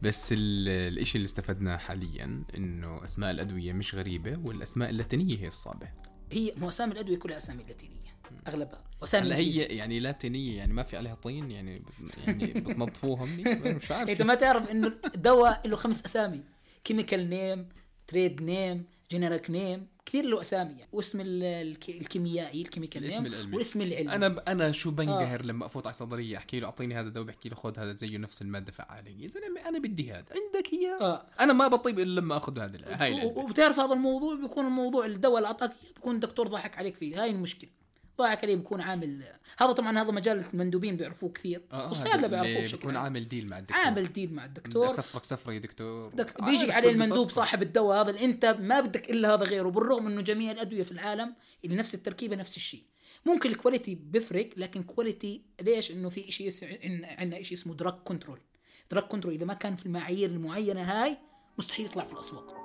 بس 0.04 0.34
ال- 0.34 0.70
الإشي 0.94 1.16
اللي 1.18 1.26
استفدناه 1.26 1.78
حاليا 1.78 2.44
إنه 2.58 3.04
أسماء 3.04 3.32
الأدوية 3.32 3.74
مش 3.74 3.96
غريبة 3.96 4.38
والأسماء 4.46 4.90
اللاتينية 4.90 5.38
هي 5.38 5.48
الصعبة. 5.48 5.88
هي 6.32 6.54
مو 6.58 6.70
أسامي 6.70 6.92
الأدوية 6.94 7.18
كلها 7.18 7.38
أسامي 7.38 7.64
لاتينيه 7.64 8.02
أغلبها 8.48 8.84
وأسامي 9.02 9.28
هلا 9.28 9.36
هي. 9.36 9.58
يعني 9.58 10.00
لاتينية 10.00 10.58
يعني 10.58 10.74
ما 10.74 10.84
في 10.84 10.98
عليها 10.98 11.16
طين 11.16 11.52
يعني 11.52 11.82
يعني 12.28 12.64
أنا 12.66 13.74
مش 13.74 13.92
عارف. 13.92 14.10
انت 14.10 14.22
ما 14.22 14.36
تعرف 14.36 14.72
إنه 14.72 14.92
الدواء 15.16 15.68
له 15.68 15.76
خمس 15.76 16.06
أسامي. 16.06 16.42
chemical 16.84 17.30
name 17.30 17.70
trade 18.08 18.42
name 18.42 18.86
generic 19.12 19.50
name 19.50 19.88
كثير 20.06 20.26
له 20.26 20.42
أسامي. 20.42 20.72
يعني. 20.72 20.90
واسم 20.92 21.22
ال- 21.22 21.44
الك- 21.44 21.90
الكيميائي 21.90 22.62
ال 22.62 22.66
chemical 22.66 23.04
الاسم 23.04 23.24
name 23.24 23.34
العلمي. 23.34 23.54
والاسم 23.54 23.82
العلمي. 23.82 24.16
أنا 24.16 24.28
ب... 24.28 24.40
أنا 24.40 24.72
شو 24.72 24.92
بنقهر 24.92 25.46
لما 25.46 25.66
أفوت 25.66 25.86
على 25.88 25.94
صيدليه 25.94 26.38
أحكي 26.38 26.60
له 26.60 26.66
أعطيني 26.66 26.96
هذا 26.96 27.08
الدواء 27.08 27.26
بحكي 27.28 27.50
له 27.50 27.56
خذ 27.56 27.80
هذا 27.80 27.92
زيه 27.94 28.18
نفس 28.18 28.42
المادة 28.42 28.72
فعاله 28.72 29.12
يا 29.12 29.28
زلمة 29.28 29.62
أنا 29.70 29.80
بدي 29.80 30.12
هذا. 30.12 30.26
عندك 30.32 30.74
اياه 30.74 31.02
آه. 31.02 31.26
أنا 31.40 31.54
ما 31.54 31.68
بطيب 31.68 32.00
إلا 32.00 32.20
لما 32.22 32.38
أخذ 32.38 32.60
هذا 32.60 32.80
هاي 32.86 33.26
و- 33.26 33.40
وبتعرف 33.40 33.80
هذا 33.80 33.94
الموضوع؟ 33.94 34.36
بيكون 34.36 34.66
الموضوع 34.66 35.06
الدواء 35.06 35.38
اللي 35.38 35.48
اعطاك 35.48 35.72
بيكون 35.96 36.16
الدكتور 36.16 36.48
ضاحك 36.48 36.78
عليك 36.78 36.96
فيه. 36.96 37.24
هاي 37.24 37.30
المشكلة. 37.30 37.70
ضاحك 38.22 38.44
عليه 38.44 38.56
بيكون 38.56 38.82
عامل 38.82 39.24
هذا 39.60 39.72
طبعا 39.72 40.00
هذا 40.00 40.12
مجال 40.12 40.44
المندوبين 40.54 40.98
بيعرفوه 40.98 41.32
كثير. 41.32 41.62
آه، 41.72 41.88
والصيادله 41.88 42.20
هذا 42.20 42.28
بيعرفوه 42.28 42.62
بشكل 42.62 42.78
بيكون 42.78 42.96
عام. 42.96 43.04
عامل 43.04 43.28
deal 43.28 43.50
مع 43.50 43.60
الدكتور. 43.60 43.78
عامل 43.78 44.14
deal 44.14 44.34
مع 44.34 44.46
الدكتور. 44.46 44.88
سفرك 44.88 45.24
سفره 45.24 45.54
يا 45.54 45.60
دكتور. 45.60 46.10
دك 46.10 46.44
بيجي 46.44 46.72
عليه 46.72 46.90
كل 46.90 46.96
المندوب. 46.96 47.30
صاحب 47.30 47.62
الدواء 47.62 48.02
هذا 48.02 48.10
اللي 48.10 48.26
انت 48.26 48.46
ما 48.46 48.80
بدك 48.80 49.10
إلا 49.10 49.34
هذا 49.34 49.44
غيره 49.44 49.70
بالرغم 49.70 50.08
إنه 50.08 50.22
جميع 50.22 50.52
الأدوية 50.52 50.84
في 50.84 50.92
العالم 50.92 51.36
اللي 51.66 51.76
نفس 51.76 51.96
التركيبة 51.96 52.36
نفس 52.36 52.58
الشيء. 52.58 52.84
ممكن 53.26 53.50
ال 53.50 53.55
quality 53.55 53.96
بيفرق 53.96 54.50
لكن 54.58 54.84
quality 54.84 55.42
ليش؟ 55.62 55.92
إنه 55.92 56.10
في 56.10 56.32
شيء 56.32 56.48
يس... 56.48 56.64
إن 56.64 57.06
عندنا 57.06 57.42
شيء 57.42 57.58
اسمه 57.58 57.76
drug 57.76 57.94
control 57.94 58.40
drug 58.92 59.04
control 59.04 59.34
إذا 59.34 59.46
ما 59.46 59.54
كان 59.54 59.76
في 59.76 59.86
المعايير 59.86 60.30
المعينة 60.30 60.82
هاي 60.82 61.18
مستحيل 61.58 61.86
يطلع 61.86 62.06
في 62.06 62.14
الأسواق. 62.14 62.61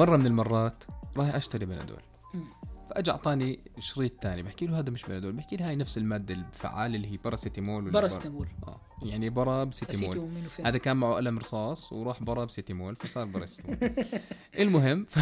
مرة 0.00 0.16
من 0.16 0.26
المرات 0.26 0.84
رايح 1.16 1.34
أشتري 1.34 1.66
بنادول. 1.66 2.02
فأجى 2.90 3.10
أعطاني 3.10 3.60
شريط 3.78 4.12
ثاني 4.22 4.42
بحكي 4.42 4.66
له 4.66 4.78
هذا 4.78 4.90
مش 4.90 5.04
بنادول 5.04 5.32
بحكي 5.32 5.56
لي 5.56 5.64
هاي 5.64 5.76
نفس 5.76 5.98
المادة 5.98 6.34
الفعالة 6.34 6.96
اللي 6.96 7.12
هي 7.12 7.16
باراسيتامول 7.16 7.84
ولا 7.84 8.08
بر... 8.24 8.48
آه 8.68 8.80
يعني 9.02 9.30
برابسيتامول 9.30 10.30
هذا 10.64 10.78
كان 10.78 10.96
معه 10.96 11.14
قلم 11.14 11.38
رصاص 11.38 11.92
وراح 11.92 12.22
برابسيتامول 12.22 12.94
فصار 12.94 13.24
برستمول 13.24 13.76
المهم 14.58 15.06
ف... 15.10 15.18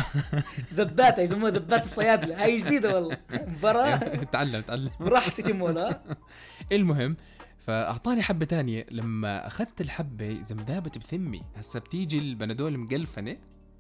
ذبات 0.75 1.19
يسموها 1.19 1.51
ذبات 1.51 1.85
الصيادلة. 1.85 2.45
هاي 2.45 2.57
جديدة 2.57 2.95
والله. 2.95 3.19
برا. 3.63 3.97
تعلم 4.33 4.61
تعلم. 4.61 4.91
راح 5.01 5.31
سيتيمول 5.31 5.79
ها 5.79 6.03
المهم 6.73 7.17
فأعطاني 7.59 8.23
حبة 8.23 8.45
تانية. 8.45 8.87
لما 8.91 9.47
أخذت 9.47 9.81
الحبة 9.81 10.43
زمذابت 10.43 10.99
بثمي 10.99 11.43
هسا 11.57 11.79
بتيجي 11.79 12.19
البنادول 12.19 12.79
مقلفنة 12.79 13.37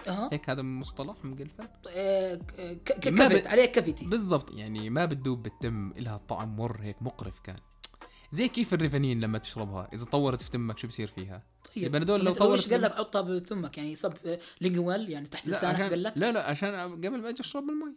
أها. 0.09 0.31
هيك 0.33 0.50
هذا 0.50 0.62
مصطلح 0.62 1.25
مقلفن 1.25 1.69
آه، 1.97 2.40
كفت 2.85 3.47
عليه 3.47 3.67
كفيتي 3.67 4.07
بالضبط 4.07 4.55
يعني 4.55 4.90
ما 4.90 5.05
بتدوب 5.05 5.43
بالتم 5.43 5.90
إلها 5.90 6.17
طعم 6.17 6.57
مر 6.57 6.81
هيك 6.83 7.02
مقرف 7.02 7.40
كان. 7.40 7.57
زي 8.33 8.49
كيف 8.49 8.75
الريفانين 8.75 9.21
لما 9.21 9.38
تشربها؟ 9.38 9.88
إذا 9.93 10.05
طولت 10.05 10.43
في 10.43 10.50
تمك 10.50 10.78
شو 10.78 10.88
بصير 10.88 11.09
فيها؟ 11.09 11.43
طيب 11.76 11.85
البنادول 11.85 12.25
لو 12.25 12.35
طولت 12.35 12.61
إيش 12.61 12.73
قال 12.73 12.83
لك 12.83 12.95
حطها 12.95 13.21
بتمك 13.23 13.78
يعني 13.78 13.97
sublingual 13.97 15.11
يعني 15.11 15.26
تحت 15.26 15.49
لسانك 15.49 15.81
قال 15.81 16.02
لك؟ 16.02 16.12
لا 16.17 16.33
لا 16.33 16.50
عشان 16.50 16.75
قبل 16.75 17.23
ما 17.23 17.28
أجي 17.28 17.40
أشرب 17.40 17.64
المي. 17.71 17.95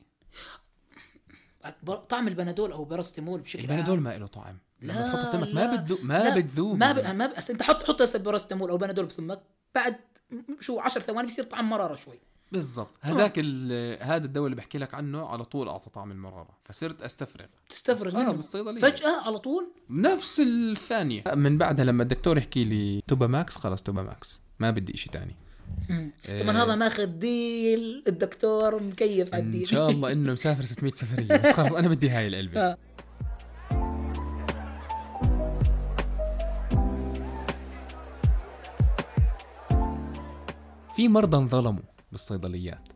طعم 2.09 2.27
البنادول 2.27 2.71
أو 2.71 2.85
بارستيمول 2.85 3.41
بشكل 3.41 3.63
البنادول 3.63 3.95
عام 3.95 4.03
ما 4.03 4.17
له 4.17 4.27
طعم. 4.27 4.57
لما 4.81 4.93
لا، 4.93 5.07
تحطه 5.07 5.25
في 5.25 5.31
تمك 5.31 5.55
ما 5.55 5.75
بتذوب 5.75 5.99
ما 6.03 6.35
بتذوب. 6.35 6.77
ما 6.77 6.91
ب... 6.91 7.15
ما 7.15 7.25
ب... 7.25 7.33
أنت 7.49 7.63
حط 7.63 7.83
حط 7.83 8.01
هسه 8.01 8.19
أو 8.69 8.77
بنادول 8.77 9.05
بفمك 9.05 9.43
بعد 9.75 9.95
شو 10.59 10.79
10 10.79 11.01
ثواني 11.01 11.27
بصير 11.27 11.45
طعم 11.45 11.69
مرارة 11.69 11.95
شوي. 11.95 12.19
بالضبط. 12.51 12.97
هذاك 13.01 13.33
ال- 13.37 14.03
هذا 14.03 14.25
الدواء 14.25 14.45
اللي 14.45 14.55
بحكي 14.55 14.77
لك 14.77 14.93
عنه 14.93 15.25
على 15.27 15.45
طول 15.45 15.67
أعطى 15.69 15.89
طعم 15.89 16.11
المرارة 16.11 16.49
فصرت 16.63 17.01
أستفرغ. 17.01 17.45
تستفرغ 17.69 18.15
آه، 18.15 18.23
منه. 18.23 18.31
بالصيدلية. 18.31 18.81
فجأة 18.81 19.21
على 19.25 19.39
طول؟ 19.39 19.67
نفس 19.89 20.39
الثانية. 20.39 21.23
من 21.35 21.57
بعدها 21.57 21.85
لما 21.85 22.03
الدكتور 22.03 22.37
يحكي 22.37 22.63
لي 22.63 23.01
توبا 23.07 23.27
ماكس 23.27 23.55
خلاص 23.57 23.83
توبا 23.83 24.01
ماكس 24.03 24.41
ما 24.59 24.71
بدي 24.71 24.93
تاني. 25.11 25.35
مم. 25.89 26.11
إيه. 26.29 26.43
طبعا 26.43 26.63
هذا 26.63 26.75
ماخذ 26.75 27.05
ديل 27.05 28.03
الدكتور 28.07 28.83
مكيف 28.83 29.33
على 29.33 29.43
إن 29.43 29.45
الديل. 29.47 29.67
شاء 29.67 29.89
الله 29.89 30.11
إنه 30.11 30.33
مسافر 30.33 30.63
600 30.65 30.93
سفرية 30.93 31.37
بس 31.37 31.51
خلاص 31.51 31.73
أنا 31.73 31.87
بدي 31.87 32.09
هاي 32.09 32.27
العلبة. 32.27 32.77
في 41.01 41.07
مرضى 41.07 41.37
انظلموا 41.37 41.83
بالصيدليات. 42.11 42.87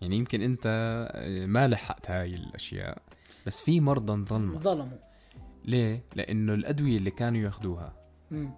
يعني 0.00 0.16
يمكن 0.16 0.42
انت 0.42 0.62
آه، 1.14 1.46
ما 1.46 1.68
لحقت 1.68 2.10
هاي 2.10 2.34
الأشياء 2.34 3.02
بس 3.46 3.60
في 3.60 3.80
مرضى 3.80 4.12
انظلموا. 4.12 4.58
ظلموا 4.58 4.98
ليه؟ 5.64 6.04
لأنه 6.16 6.54
الأدوية 6.54 6.96
اللي 6.96 7.10
كانوا 7.10 7.40
ياخذوها. 7.40 7.94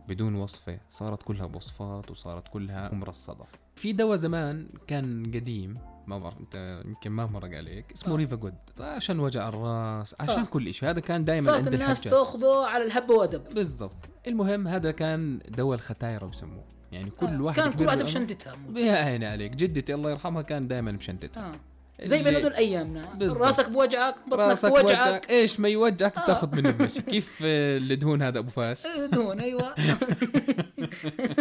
بدون 0.09 0.35
وصفة 0.35 0.81
صارت 0.91 1.23
كلها 1.23 1.47
بوصفات 1.47 2.11
وصارت 2.11 2.49
كلها 2.49 2.95
مرصدة. 2.95 3.45
في 3.75 3.93
دواء 3.93 4.17
زمان 4.17 4.69
كان 4.87 5.33
قديم 5.35 5.79
ما 6.07 6.19
بعرف 6.19 6.41
انت 6.41 6.83
يمكن 6.85 7.11
ما 7.11 7.27
مرق 7.27 7.57
عليك 7.57 7.93
اسمه 7.93 8.15
آه. 8.15 8.17
ريفا 8.17 8.37
جود 8.37 8.55
عشان 8.81 9.21
وجع 9.21 9.49
الراس 9.49 10.15
عشان 10.21 10.41
آه. 10.41 10.45
كل 10.45 10.75
شيء 10.75 10.91
هذا 10.91 11.01
كان 11.01 11.25
دائما 11.25 11.47
صارت 11.47 11.65
عند 11.65 11.75
الناس 11.75 12.01
تأخذه 12.01 12.67
على 12.67 12.85
الهبه 12.85 13.15
ودب 13.15 13.55
بالضبط. 13.55 14.09
المهم 14.27 14.69
هذا 14.69 14.91
كان 14.91 15.39
دواء 15.49 15.75
الختايرة 15.75 16.27
بسموه. 16.27 16.76
يعني 16.97 17.11
كل 17.11 17.27
آه. 17.27 17.43
واحد 17.43 17.57
كان 17.61 17.73
كل 17.73 17.87
واحدة 17.87 18.05
بشنتتها. 18.05 18.57
يا 18.77 18.93
عيني 18.93 19.27
عليك 19.27 19.53
جدتي 19.53 19.95
الله 19.95 20.11
يرحمها 20.11 20.43
كان 20.43 20.69
دائما 20.69 20.93
مشنتتها 20.93 21.47
آه. 21.55 21.61
زي 22.05 22.19
اللي- 22.19 22.31
بنادول 22.31 22.53
أيامنا 22.53 23.15
بالضبط. 23.15 23.43
راسك 23.43 23.69
بوجعك 23.69 24.15
بطنك 24.29 24.67
بوجعك 24.67 24.85
وجعك 24.85 25.31
إيش 25.31 25.61
ما 25.61 25.69
يوجعك 25.69 26.19
آه. 26.19 26.23
بتاخذ 26.23 26.57
منه 26.57 26.71
المشي 26.71 27.03
كيف 27.03 27.39
آه، 27.45 27.79
الدهون 27.79 28.23
هذا 28.23 28.39
أبو 28.39 28.51
فاس 28.51 28.87
دهون 29.13 29.41
أيوه 29.41 29.75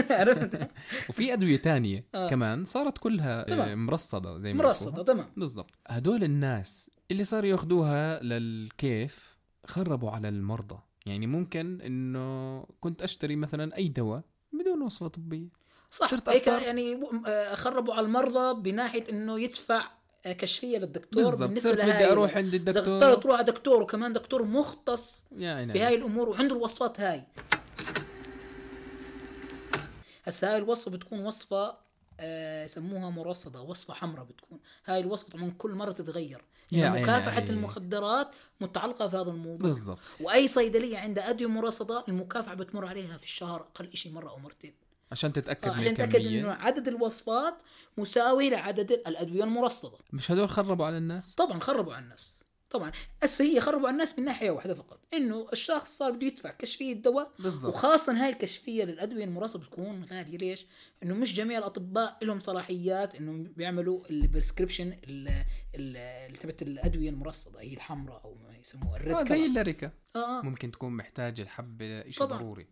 عرفت 0.09 0.67
وفي 1.09 1.33
أدوية 1.33 1.57
تانية 1.57 2.05
آه. 2.15 2.29
كمان 2.29 2.65
صارت 2.65 2.97
كلها 2.97 3.41
آه، 3.41 3.43
تمام. 3.43 3.85
مرصدة 3.85 4.37
زي 4.39 4.53
ما 4.53 4.63
مرصدة. 4.63 5.03
تمام 5.03 5.25
بالضبط 5.37 5.71
هدول 5.87 6.23
الناس 6.23 6.91
اللي 7.11 7.23
صاروا 7.23 7.49
ياخذوها 7.49 8.23
للكيف 8.23 9.35
خربوا 9.65 10.11
على 10.11 10.29
المرضى 10.29 10.77
يعني 11.05 11.27
ممكن 11.27 11.81
إنه 11.81 12.61
كنت 12.81 13.01
أشتري 13.01 13.35
مثلا 13.35 13.77
أي 13.77 13.87
دواء 13.87 14.21
بدون 14.53 14.81
وصفة 14.81 15.07
طبية. 15.07 15.47
صح 15.91 16.09
صرت 16.09 16.29
هيك. 16.29 16.47
يعني 16.47 16.99
آه، 17.27 17.55
خربوا 17.55 17.93
على 17.93 18.05
المرضى 18.05 18.61
بناحية 18.61 19.03
إنه 19.09 19.39
يدفع 19.39 19.91
آه، 20.25 20.33
كشفية 20.33 20.77
للدكتور 20.77 21.23
بالضبط 21.23 21.47
بالنسبة 21.47 21.73
صرت 21.73 21.83
بدي 21.85 22.11
أروح 22.11 22.37
عند 22.37 22.55
دكتور 22.55 22.93
الدكتور. 22.93 23.13
تروح 23.21 23.35
على 23.37 23.45
دكتور 23.45 23.81
وكمان 23.81 24.13
دكتور 24.13 24.43
مختص 24.43 25.25
يا 25.37 25.53
عيني 25.53 25.73
في 25.73 25.81
هاي 25.81 25.95
الأمور 25.95 26.29
وعنده 26.29 26.55
الوصفات 26.55 26.99
هاي. 26.99 27.23
هسا 30.23 30.51
هاي 30.51 30.57
الوصفة 30.57 30.91
بتكون 30.91 31.19
وصفة 31.25 31.73
آه، 32.19 32.65
يسموها 32.65 33.09
مرصدة 33.09 33.61
وصفة 33.61 33.93
حمراء 33.93 34.25
بتكون. 34.25 34.59
هاي 34.85 34.99
الوصفة 34.99 35.37
طبعا 35.37 35.53
كل 35.57 35.71
مرة 35.71 35.91
تتغير. 35.91 36.41
يا 36.71 36.77
لأن 36.81 36.91
عيني 36.91 37.03
مكافحة 37.03 37.35
عليك. 37.35 37.49
المخدرات 37.49 38.31
متعلقة 38.61 39.07
في 39.07 39.15
هذا 39.17 39.31
الموضوع. 39.31 39.67
بالضبط. 39.67 39.99
وأي 40.21 40.47
صيدلية 40.47 40.97
عندها 40.97 41.29
أدوية 41.29 41.49
مرصدة 41.49 42.03
المكافحة 42.07 42.53
بتمر 42.53 42.85
عليها 42.87 43.17
في 43.17 43.23
الشهر 43.23 43.61
أقل 43.61 43.89
شيء 43.93 44.11
مرة 44.11 44.29
أو 44.29 44.39
مرتين. 44.39 44.73
عشان 45.11 45.33
تتأكد 45.33 45.67
آه، 45.67 45.73
من 45.73 45.79
عشان 45.79 45.93
تتاكد 45.93 46.15
إنه 46.25 46.51
عدد 46.51 46.87
الوصفات 46.87 47.63
مساوي 47.97 48.49
لعدد 48.49 48.91
الأدوية 48.91 49.43
المرصدة. 49.43 49.97
مش 50.13 50.31
هدول 50.31 50.49
خربوا 50.49 50.85
على 50.85 50.97
الناس؟ 50.97 51.33
طبعا 51.35 51.59
خربوا 51.59 51.93
على 51.93 52.03
الناس. 52.03 52.34
طبعا 52.75 52.91
هسه 53.23 53.45
هي 53.45 53.59
خربوا 53.61 53.87
على 53.87 53.93
الناس 53.93 54.19
من 54.19 54.25
ناحية 54.25 54.51
واحدة 54.51 54.73
فقط 54.73 54.99
إنه 55.13 55.47
الشخص 55.53 55.97
صار 55.97 56.11
بده 56.11 56.27
يدفع 56.27 56.51
كشفيه 56.51 56.93
دواء 56.93 57.31
بالضبط. 57.39 57.73
وخاصة 57.73 58.23
هاي 58.23 58.29
الكشفية 58.29 58.83
للأدوية 58.83 59.23
المرصدة 59.23 59.63
بتكون 59.63 60.03
غالية. 60.03 60.37
ليش؟ 60.37 60.65
إنه 61.03 61.13
مش 61.15 61.33
جميع 61.33 61.57
الأطباء 61.57 62.17
لهم 62.21 62.39
صلاحيات 62.39 63.15
إنه 63.15 63.49
بيعملوا 63.57 63.99
ال 64.09 64.16
prescription 64.16 64.97
اللي 65.03 66.37
تبعت 66.39 66.61
الأدوية 66.61 67.09
المرصدة 67.09 67.59
هي 67.61 67.73
الحمراء 67.73 68.21
أو 68.25 68.35
ما 68.35 68.57
يسموها 68.57 68.97
ال 68.97 69.02
red 69.02 69.15
آه 69.15 69.23
زي 69.23 69.35
color. 69.35 69.45
الليريكا. 69.45 69.91
آه 70.15 70.39
آه. 70.39 70.41
ممكن 70.41 70.71
تكون 70.71 70.91
محتاجة 70.91 71.41
الحبه 71.41 72.09
شيء. 72.09 72.23
ضروري. 72.27 72.67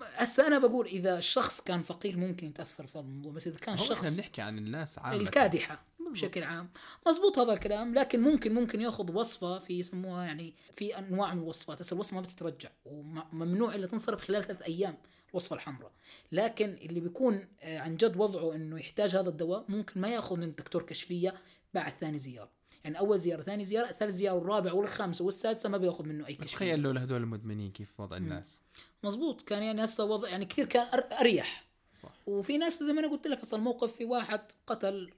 هسه 0.00 0.46
أنا 0.46 0.58
بقول 0.58 0.86
إذا 0.86 1.18
الشخص 1.18 1.60
كان 1.60 1.82
فقير 1.82 2.16
ممكن 2.16 2.46
يتأثر 2.46 2.86
في 2.86 2.96
الموضوع 2.96 3.32
بس 3.32 3.46
إذا 3.46 3.58
كان 3.58 3.78
هو 3.78 3.84
إحنا 3.84 3.96
شخص 3.96 4.16
بنحكي 4.16 4.42
عن 4.42 4.58
الناس 4.58 4.98
عامة. 4.98 5.16
الكادحة. 5.16 5.89
بشكل 6.12 6.42
عام. 6.42 6.70
مزبوط 7.08 7.38
هذا 7.38 7.52
الكلام 7.52 7.94
لكن 7.94 8.20
ممكن 8.20 8.54
ممكن 8.54 8.80
ياخذ 8.80 9.12
وصفة 9.12 9.58
في 9.58 9.78
يسموها 9.78 10.24
يعني 10.24 10.54
في 10.76 10.98
أنواع 10.98 11.34
من 11.34 11.42
الوصفات. 11.42 11.80
هسه 11.80 11.94
الوصفة 11.94 12.14
ما 12.14 12.20
بتترجع 12.20 12.70
وممنوع 12.84 13.74
إلا 13.74 13.86
تنصرف 13.86 14.20
خلال 14.20 14.44
ثلاث 14.44 14.62
أيام 14.62 14.96
الوصفة 15.30 15.56
الحمراء. 15.56 15.92
لكن 16.32 16.68
اللي 16.68 17.00
بيكون 17.00 17.48
آه، 17.62 17.78
عن 17.78 17.96
جد 17.96 18.16
وضعه 18.16 18.54
إنه 18.54 18.78
يحتاج 18.78 19.16
هذا 19.16 19.28
الدواء 19.28 19.64
ممكن 19.68 20.00
ما 20.00 20.08
ياخذ 20.08 20.36
من 20.36 20.42
الدكتور 20.42 20.82
كشفية 20.82 21.34
بعد 21.74 21.92
ثاني 21.92 22.18
زيارة. 22.18 22.50
يعني 22.84 22.98
أول 22.98 23.18
زيارة 23.18 23.42
ثاني 23.42 23.64
زيارة 23.64 23.92
ثالث 23.92 24.14
زيارة 24.14 24.34
والرابع 24.34 24.72
والخامسه 24.72 25.24
والسادسة 25.24 25.68
ما 25.68 25.78
بياخذ 25.78 26.04
منه 26.04 26.26
أي 26.26 26.34
بس 26.34 26.40
كشفية. 26.40 26.56
تخيل 26.56 26.80
لو 26.80 26.90
لهدول 26.90 27.22
المدمنين 27.22 27.70
كيف 27.70 28.00
وضع 28.00 28.16
الناس. 28.16 28.60
مزبوط 29.04 29.42
كان 29.42 29.62
يعني 29.62 29.84
هسه 29.84 30.04
وضع 30.04 30.28
يعني 30.28 30.44
كثير 30.44 30.66
كان 30.66 30.86
أريح. 31.12 31.70
صح. 31.96 32.12
وفي 32.26 32.58
ناس 32.58 32.82
زي 32.82 32.92
ما 32.92 33.00
أنا 33.00 33.10
قلت 33.10 33.26
لك 33.26 33.40
أصلا 33.40 33.58
الموقف 33.58 33.96
في 33.96 34.04
واحد 34.04 34.40
قتل 34.66 35.10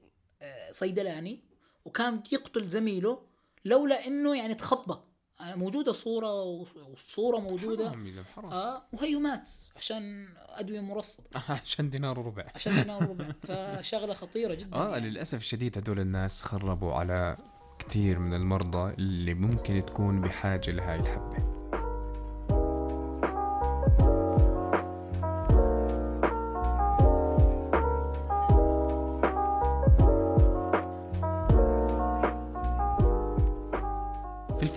صيدلاني 0.72 1.40
وكان 1.84 2.22
يقتل 2.32 2.68
زميله 2.68 3.22
لولا 3.64 4.06
إنه 4.06 4.36
يعني 4.36 4.54
تخبى 4.54 4.94
آه، 5.40 5.54
موجودة 5.54 5.92
صورة 5.92 6.42
والصورة 6.42 7.38
موجودة. 7.38 7.90
حرام 7.90 8.24
حرام. 8.36 8.52
آه 8.52 8.82
وهي 8.92 9.14
مات 9.16 9.50
عشان 9.76 10.28
أدوية 10.38 10.80
مرصده 10.80 11.24
عشان 11.64 11.90
دينار 11.90 12.20
وربع. 12.20 12.46
عشان 12.54 12.74
دينار 12.74 13.02
وربع. 13.02 13.24
فشغلة 13.42 14.14
خطيرة 14.14 14.54
جدا 14.54 14.76
آه 14.76 14.92
يعني. 14.92 15.10
للأسف 15.10 15.38
الشديد 15.38 15.78
هدول 15.78 16.00
الناس 16.00 16.42
خربوا 16.42 16.92
على 16.94 17.36
كتير 17.78 18.18
من 18.18 18.34
المرضى 18.34 18.94
اللي 18.94 19.34
ممكن 19.34 19.86
تكون 19.86 20.20
بحاجة 20.20 20.70
لهاي 20.70 21.00
الحبة. 21.00 21.61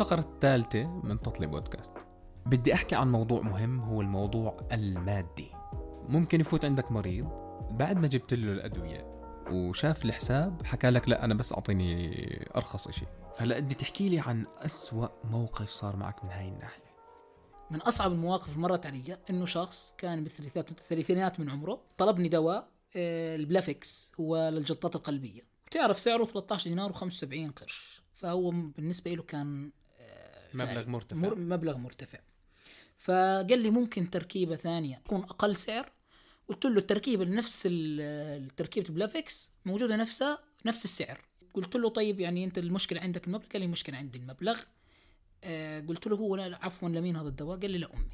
الفقرة 0.05 0.33
الثالثة 0.33 0.87
من 0.87 1.21
تطلي 1.21 1.47
بودكاست. 1.47 1.91
بدي 2.45 2.73
أحكي 2.73 2.95
عن 2.95 3.11
موضوع 3.11 3.41
مهم 3.41 3.79
هو 3.79 4.01
الموضوع 4.01 4.57
المادي. 4.71 5.51
ممكن 6.09 6.41
يفوت 6.41 6.65
عندك 6.65 6.91
مريض 6.91 7.25
بعد 7.71 7.97
ما 7.97 8.07
جبت 8.07 8.33
له 8.33 8.51
الأدوية 8.51 9.05
وشاف 9.51 10.05
الحساب 10.05 10.65
حكى 10.65 10.89
لك 10.89 11.09
لا 11.09 11.25
أنا 11.25 11.33
بس 11.33 11.53
أعطيني 11.53 12.49
أرخص 12.55 12.91
شيء 12.91 13.07
فهلا 13.35 13.59
بدي 13.59 13.75
تحكي 13.75 14.09
لي 14.09 14.19
عن 14.19 14.45
أسوأ 14.57 15.07
موقف 15.23 15.69
صار 15.69 15.95
معك 15.95 16.23
من 16.23 16.29
هاي 16.29 16.47
الناحية. 16.47 16.95
من 17.71 17.81
أصعب 17.81 18.11
المواقف 18.11 18.57
مرت 18.57 18.85
علي 18.85 19.17
إنه 19.29 19.45
شخص 19.45 19.93
كان 19.97 20.23
بالثلاثينات 20.23 20.71
الثلاثينات 20.71 21.39
من 21.39 21.49
عمره 21.49 21.81
طلبني 21.97 22.29
دواء 22.29 22.67
آه، 22.95 23.35
البلافكس 23.35 24.11
هو 24.19 24.49
للجلطات 24.49 24.95
القلبية. 24.95 25.41
تعرف 25.71 25.99
سعره 25.99 26.23
13 26.23 26.69
دينار 26.69 26.93
و75 26.93 27.51
قرش. 27.55 28.01
فهو 28.15 28.51
بالنسبة 28.51 29.13
له 29.13 29.23
كان 29.23 29.71
مبلغ. 30.55 30.89
مرتفع. 30.89 31.17
مر 31.17 31.35
مبلغ 31.35 31.77
مرتفع. 31.77 32.19
فقال 32.97 33.59
لي 33.59 33.69
ممكن 33.69 34.09
تركيبة 34.09 34.55
ثانية 34.55 35.01
تكون 35.05 35.23
أقل 35.23 35.55
سعر. 35.55 35.91
قلت 36.47 36.65
له 36.65 36.77
التركيبة 36.77 37.25
نفس 37.25 37.63
تركيبه 38.57 38.89
البلافكس 38.89 39.51
موجودة 39.65 39.95
نفسها 39.95 40.39
نفس 40.65 40.85
السعر. 40.85 41.21
قلت 41.53 41.75
له 41.75 41.89
طيب 41.89 42.19
يعني 42.19 42.45
أنت 42.45 42.57
المشكلة 42.57 43.01
عندك 43.01 43.27
المبلغ؟ 43.27 43.47
قال 43.47 43.61
لي 43.61 43.65
المشكلة 43.65 43.97
عندي 43.97 44.19
المبلغ. 44.19 44.59
آه 45.43 45.79
قلت 45.79 46.07
له 46.07 46.15
هو 46.15 46.35
لا 46.35 46.65
عفوا 46.65 46.89
لمين 46.89 47.15
هذا 47.15 47.27
الدواء؟ 47.27 47.59
قال 47.59 47.71
لي 47.71 47.77
لامي 47.77 48.09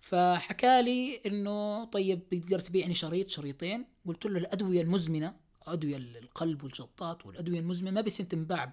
فحكى 0.00 0.82
لي 0.82 1.20
إنه 1.26 1.84
طيب 1.84 2.22
بتقدر 2.32 2.58
تبيعني 2.58 2.94
شريط 2.94 3.28
شريطين. 3.28 3.84
قلت 4.06 4.26
له 4.26 4.38
الأدوية 4.38 4.82
المزمنة 4.82 5.36
أدوية 5.62 5.96
القلب 5.96 6.64
والجلطات 6.64 7.26
والأدوية 7.26 7.60
المزمنة 7.60 7.90
ما 7.90 8.00
بيصير 8.00 8.26
تنباع 8.26 8.64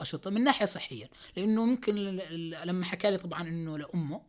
بالاشرطه 0.00 0.30
من 0.30 0.44
ناحية 0.44 0.64
صحية 0.66 1.10
لأنه 1.36 1.64
ممكن 1.64 1.94
لما 2.64 2.84
حكى 2.84 3.10
لي 3.10 3.18
طبعا 3.18 3.42
إنه 3.48 3.78
لأمه 3.78 4.22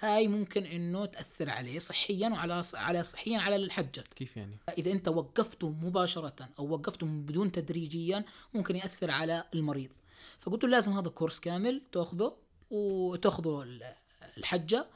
هاي 0.00 0.28
ممكن 0.28 0.64
إنه 0.66 1.06
تأثر 1.06 1.50
عليه 1.50 1.78
صحيا 1.78 2.28
وعلى 2.28 2.62
على 2.74 3.02
صحيا 3.02 3.38
على 3.38 3.56
الحجه 3.56 4.04
كيف 4.16 4.36
يعني؟ 4.36 4.58
إذا 4.78 4.92
أنت 4.92 5.08
وقفته 5.08 5.70
مباشرة 5.70 6.48
أو 6.58 6.68
وقفته 6.68 7.06
بدون 7.06 7.52
تدريجيا 7.52 8.24
ممكن 8.54 8.76
يأثر 8.76 9.10
على 9.10 9.44
المريض. 9.54 9.90
فقلت 10.38 10.64
له 10.64 10.70
لازم 10.70 10.92
هذا 10.92 11.08
كورس 11.08 11.40
كامل 11.40 11.82
تأخذه 11.92 12.36
وتاخذه 12.70 13.62
ال- 13.62 13.94
الحجة 14.38 14.86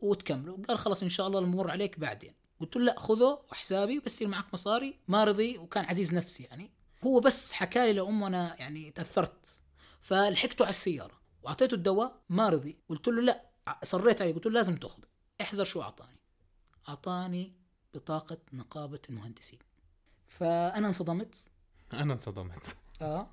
وتكمله. 0.00 0.58
قال 0.68 0.78
خلاص 0.78 1.02
إن 1.02 1.08
شاء 1.08 1.26
الله 1.26 1.38
المر 1.38 1.70
عليك 1.70 1.98
بعدين. 1.98 2.32
قلت 2.60 2.76
له 2.76 2.82
لا 2.82 2.98
خذه 2.98 3.38
وحسابي 3.52 3.98
بس 3.98 4.14
يصير 4.14 4.28
معك 4.28 4.44
مصاري 4.54 4.94
ما 5.08 5.24
رضي 5.24 5.58
وكان 5.58 5.84
عزيز 5.84 6.14
نفسي 6.14 6.44
يعني. 6.44 6.70
هو 7.06 7.20
بس 7.20 7.52
حكى 7.52 7.86
لي 7.86 7.92
لأمه 7.92 8.26
أنا 8.26 8.56
يعني 8.58 8.90
تأثرت. 8.90 9.60
فلحقته 10.00 10.62
على 10.62 10.70
السيارة 10.70 11.20
وأعطيته 11.42 11.74
الدواء 11.74 12.20
ما 12.28 12.48
رضي. 12.48 12.78
قلت 12.88 13.08
له 13.08 13.22
لا 13.22 13.50
صريت 13.84 14.22
عليه 14.22 14.34
قلت 14.34 14.46
له 14.46 14.52
لازم 14.52 14.76
تأخذه. 14.76 15.06
احذر 15.40 15.64
شو 15.64 15.82
أعطاني؟ 15.82 16.20
أعطاني 16.88 17.52
بطاقة 17.94 18.38
نقابة 18.52 19.00
المهندسين. 19.10 19.58
فأنا 20.26 20.86
انصدمت. 20.86 21.44
أنا 21.92 22.12
انصدمت. 22.12 22.76
آه. 23.02 23.30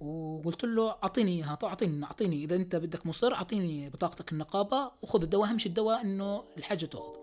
وقلت 0.00 0.64
له 0.64 0.90
أعطيني 0.90 1.30
إياها 1.30 1.54
طيب 1.54 1.70
أعطيني 1.70 2.04
أعطيني. 2.04 2.44
إذا 2.44 2.56
أنت 2.56 2.76
بدك 2.76 3.06
مصر 3.06 3.34
أعطيني 3.34 3.90
بطاقتك 3.90 4.32
النقابة 4.32 4.92
وخذ 5.02 5.22
الدواء. 5.22 5.50
اهم 5.50 5.58
شيء 5.58 5.68
الدواء 5.68 6.00
إنه 6.00 6.44
الحاجة 6.56 6.86
تأخذه. 6.86 7.21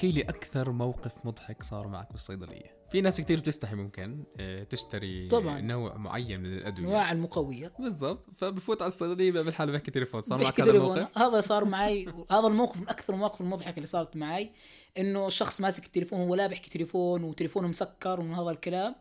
احكي 0.00 0.12
لي 0.12 0.22
أكثر 0.22 0.70
موقف 0.72 1.12
مضحك 1.24 1.62
صار 1.62 1.88
معك 1.88 2.12
بالصيدلية. 2.12 2.76
في 2.90 3.00
ناس 3.00 3.20
كتير 3.20 3.40
بتستحي 3.40 3.74
ممكن 3.74 4.24
آه، 4.40 4.62
تشتري 4.62 5.28
طبعاً. 5.28 5.60
نوع 5.60 5.96
معين 5.96 6.40
من 6.40 6.46
الأدوية. 6.46 6.88
انواع 6.88 7.12
المقوية. 7.12 7.72
بالضبط. 7.78 8.26
فبفوت 8.38 8.82
على 8.82 8.88
الصيدلية 8.88 9.32
بيعمل 9.32 9.54
حاله 9.54 9.72
بيحكي 9.72 9.90
تليفون. 9.90 10.20
صار 10.20 10.38
معك 10.38 10.46
بحكي 10.46 10.62
هذا 10.62 10.70
الموقف؟ 10.70 11.18
هذا 11.18 11.40
صار 11.40 11.64
معي. 11.64 12.08
هذا 12.30 12.46
الموقف 12.46 12.76
من 12.76 12.88
أكثر 12.88 13.12
المواقف 13.14 13.40
المضحكة 13.40 13.76
اللي 13.76 13.86
صارت 13.86 14.16
معي 14.16 14.50
إنه 14.98 15.28
شخص 15.28 15.60
ماسك 15.60 15.86
التليفون 15.86 16.20
هو 16.20 16.34
لا 16.34 16.46
بيحكي 16.46 16.70
تليفون 16.70 17.24
وتليفونه 17.24 17.68
مسكر 17.68 18.20
ومن 18.20 18.34
هذا 18.34 18.50
الكلام. 18.50 18.94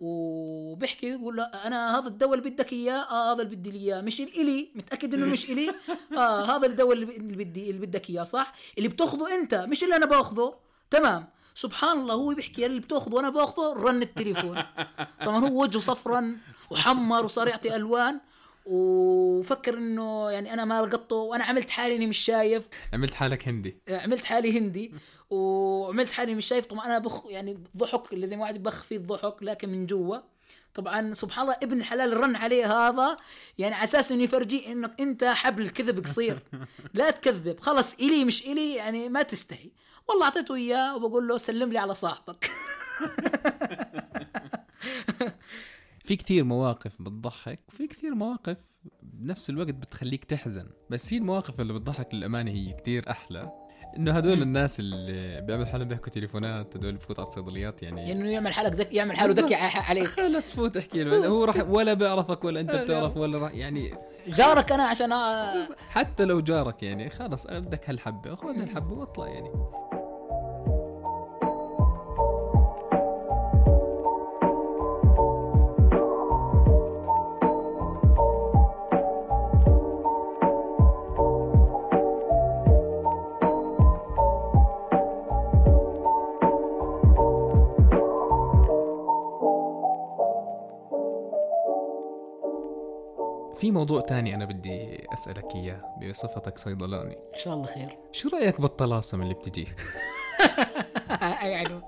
وبيحكي 0.00 1.06
يقول 1.06 1.36
له 1.36 1.42
أنا 1.44 1.98
هذا 1.98 2.08
الدواء 2.08 2.34
اللي 2.34 2.50
بدك 2.50 2.72
إياه 2.72 3.02
آه 3.10 3.34
هذا 3.34 3.42
اللي 3.42 3.56
بدي 3.56 3.70
إياه. 3.70 4.00
مش 4.00 4.20
الي 4.20 4.68
متأكد 4.74 5.14
إنه 5.14 5.26
مش 5.26 5.50
إلي؟ 5.50 5.74
آه 6.18 6.56
هذا 6.56 6.66
الدواء 6.66 6.92
اللي 6.92 7.44
بدي 7.44 7.70
اللي 7.70 7.86
بدك 7.86 8.10
إياه 8.10 8.22
صح؟ 8.22 8.54
اللي 8.78 8.88
بتأخذه 8.88 9.34
أنت 9.34 9.54
مش 9.54 9.84
اللي 9.84 9.96
أنا 9.96 10.06
بأخذه. 10.06 10.54
تمام. 10.90 11.28
سبحان 11.54 12.00
الله 12.00 12.14
هو 12.14 12.34
بيحكي 12.34 12.66
اللي 12.66 12.80
بتأخذه 12.80 13.14
وأنا 13.14 13.28
بأخذه 13.28 13.72
رن 13.72 14.02
التليفون. 14.02 14.62
طبعا 15.24 15.48
هو 15.48 15.62
وجهه 15.62 15.80
صفرا 15.80 16.38
وحمر 16.70 17.24
وصار 17.24 17.48
يعطي 17.48 17.76
ألوان. 17.76 18.20
وفكر 18.66 19.78
إنه 19.78 20.30
يعني 20.30 20.52
أنا 20.52 20.64
ما 20.64 20.82
لقطه 20.82 21.16
وأنا 21.16 21.44
عملت 21.44 21.70
حالي 21.70 21.96
إني 21.96 22.06
مش 22.06 22.18
شايف. 22.18 22.68
عملت 22.92 23.14
حالك 23.14 23.48
هندي. 23.48 23.76
عملت 23.88 24.24
حالي 24.24 24.58
هندي. 24.58 24.92
وعملت 25.30 26.12
حالي 26.12 26.34
مش 26.34 26.46
شايف 26.46 26.66
طبعا 26.66 26.86
أنا 26.86 26.98
بخ 26.98 27.22
يعني 27.28 27.64
ضحك 27.76 28.12
اللي 28.12 28.26
زي 28.26 28.36
ما 28.36 28.42
واحد 28.42 28.62
بخ 28.62 28.82
فيه 28.82 28.96
الضحك 28.96 29.42
لكن 29.42 29.68
من 29.68 29.86
جوا. 29.86 30.18
طبعا 30.74 31.12
سبحان 31.12 31.42
الله 31.44 31.56
ابن 31.62 31.78
الحلال 31.78 32.16
رن 32.16 32.36
عليه 32.36 32.72
هذا 32.72 33.16
يعني 33.58 33.74
على 33.74 33.84
أساس 33.84 34.12
إنه 34.12 34.22
يفرجيه 34.22 34.72
إنك 34.72 35.00
أنت 35.00 35.24
حبل 35.24 35.62
الكذب 35.62 36.04
قصير. 36.04 36.38
لا 36.94 37.10
تكذب 37.10 37.60
خلص 37.60 37.94
إلي 37.94 38.24
مش 38.24 38.46
إلي 38.46 38.74
يعني 38.74 39.08
ما 39.08 39.22
تستحي 39.22 39.72
والله 40.08 40.24
أعطيته 40.24 40.54
إياه 40.54 40.96
وبقول 40.96 41.28
له 41.28 41.38
سلم 41.38 41.72
لي 41.72 41.78
على 41.78 41.94
صاحبك. 41.94 42.50
في 46.04 46.16
كثير 46.16 46.44
مواقف 46.44 47.02
بتضحك 47.02 47.60
وفي 47.68 47.86
كثير 47.86 48.14
مواقف 48.14 48.58
بنفس 49.02 49.50
الوقت 49.50 49.70
بتخليك 49.70 50.24
تحزن. 50.24 50.70
بس 50.90 51.12
هي 51.12 51.18
المواقف 51.18 51.60
اللي 51.60 51.72
بتضحك 51.72 52.14
للأمانة 52.14 52.50
هي 52.50 52.72
كثير 52.72 53.10
أحلى. 53.10 53.63
إنه 53.96 54.12
هدول 54.12 54.42
الناس 54.42 54.80
اللي 54.80 55.40
بيعمل 55.40 55.66
حالهم 55.66 55.88
بيحكوا 55.88 56.08
تليفونات 56.12 56.76
هدول 56.76 56.92
بفوت 56.96 57.18
على 57.18 57.28
الصيدليات 57.28 57.82
يعني. 57.82 58.12
إنه 58.12 58.30
يعمل 58.30 58.52
حالك 58.52 58.72
ذكي 58.74 58.96
يعمل 58.96 59.16
حاله 59.16 59.32
ذكي 59.34 59.54
عليك. 59.54 60.04
خلص 60.04 60.50
فوت 60.54 60.76
احكي 60.76 61.04
له. 61.04 61.26
هو 61.26 61.44
راح 61.44 61.56
ولا 61.68 61.94
بيعرفك 61.94 62.44
ولا 62.44 62.60
أنت 62.60 62.70
بتعرف 62.70 63.16
ولا 63.16 63.38
راح 63.38 63.54
يعني. 63.54 63.94
جارك 64.26 64.72
أنا 64.72 64.82
عشان 64.84 65.10
أ- 65.10 65.72
حتى 65.78 66.24
لو 66.24 66.40
جارك 66.40 66.82
يعني 66.82 67.10
خلص 67.10 67.46
بدك 67.46 67.90
هالحبة 67.90 68.34
خذ 68.36 68.58
هالحبة 68.60 68.92
واطلع 68.92 69.28
يعني. 69.28 69.50
في 93.64 93.70
موضوع 93.70 94.00
تاني 94.00 94.34
أنا 94.34 94.44
بدي 94.44 95.06
أسألك 95.12 95.54
إياه 95.54 95.98
بصفتك 96.02 96.58
صيدلاني. 96.58 97.16
إن 97.34 97.38
شاء 97.38 97.54
الله 97.54 97.66
خير. 97.66 97.98
شو 98.12 98.28
رأيك 98.28 98.60
بالطلاسم 98.60 99.22
اللي 99.22 99.34
بتجي؟ 99.34 99.68
يعني 101.42 101.82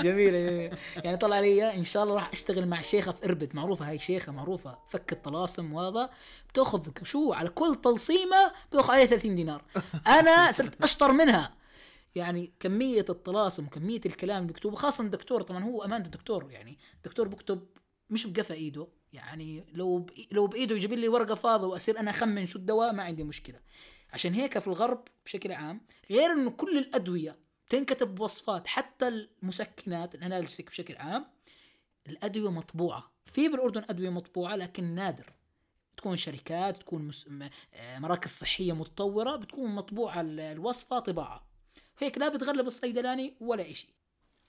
جميلة 0.00 0.40
جميلة. 0.40 0.78
يعني 0.96 1.16
طلع 1.16 1.40
لي 1.40 1.74
إن 1.74 1.84
شاء 1.84 2.02
الله 2.02 2.14
راح 2.14 2.30
أشتغل 2.32 2.68
مع 2.68 2.82
شيخة 2.82 3.12
في 3.12 3.26
إربد. 3.26 3.56
معروفة 3.56 3.88
هاي 3.88 3.98
شيخة 3.98 4.32
معروفة. 4.32 4.78
فك 4.88 5.12
الطلاسم 5.12 5.72
وهذا. 5.72 6.10
بتأخذ 6.48 6.82
شو 7.02 7.32
على 7.32 7.48
كل 7.48 7.78
تلصيمة 7.82 8.52
بتأخذ 8.70 8.92
عليها 8.92 9.06
30 9.06 9.34
دينار. 9.34 9.64
أنا 10.06 10.52
صرت 10.52 10.84
أشطر 10.84 11.12
منها. 11.12 11.54
يعني 12.14 12.52
كمية 12.60 13.04
الطلاسم 13.08 13.66
وكمية 13.66 14.00
الكلام 14.06 14.42
اللي 14.42 14.50
مكتوب 14.50 14.74
خاصة 14.74 15.04
الدكتور. 15.04 15.42
طبعا 15.42 15.64
هو 15.64 15.84
أمانة 15.84 16.04
الدكتور 16.04 16.50
يعني 16.50 16.78
الدكتور 16.96 17.28
بكتب 17.28 17.66
مش 18.10 18.26
بقفا 18.26 18.54
إيده. 18.54 18.86
يعني 19.12 19.64
لو 19.72 20.06
لو 20.32 20.46
بإيده 20.46 20.76
يجيب 20.76 20.92
لي 20.92 21.08
ورقة 21.08 21.34
فاضية 21.34 21.66
وأصير 21.66 22.00
أنا 22.00 22.10
أخمن 22.10 22.46
شو 22.46 22.58
الدواء 22.58 22.92
ما 22.92 23.02
عندي 23.02 23.24
مشكلة. 23.24 23.60
عشان 24.12 24.34
هيك 24.34 24.58
في 24.58 24.66
الغرب 24.66 25.04
بشكل 25.24 25.52
عام 25.52 25.80
غير 26.10 26.32
إنه 26.32 26.50
كل 26.50 26.78
الأدوية 26.78 27.38
تنكتب 27.68 28.14
بوصفات 28.14 28.66
حتى 28.66 29.08
المسكنات 29.08 30.14
الانالجيسيك 30.14 30.68
بشكل 30.68 30.96
عام 30.96 31.26
الأدوية 32.06 32.50
مطبوعة. 32.50 33.12
في 33.24 33.48
بالأردن 33.48 33.84
أدوية 33.90 34.10
مطبوعة 34.10 34.56
لكن 34.56 34.84
نادر. 34.84 35.32
تكون 35.96 36.16
شركات 36.16 36.76
تكون 36.78 37.10
آه، 37.74 37.98
مراكز 37.98 38.30
صحية 38.30 38.72
متطورة 38.72 39.36
بتكون 39.36 39.70
مطبوعة 39.74 40.20
ال- 40.20 40.40
الوصفة 40.40 40.98
طباعة. 40.98 41.48
هيك 41.98 42.18
لا 42.18 42.28
بتغلب 42.28 42.66
الصيدلاني 42.66 43.36
ولا 43.40 43.70
إشي. 43.70 43.88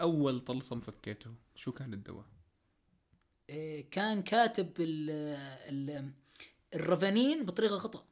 أول 0.01 0.41
طلسم 0.41 0.79
فكيته 0.79 1.31
شو 1.55 1.71
كان 1.71 1.93
الدواء؟ 1.93 2.25
كان 3.91 4.21
كاتب 4.21 4.69
ال 4.79 5.09
ال 5.69 6.11
الرافانين 6.75 7.45
بطريقة 7.45 7.77
خطأ. 7.77 8.05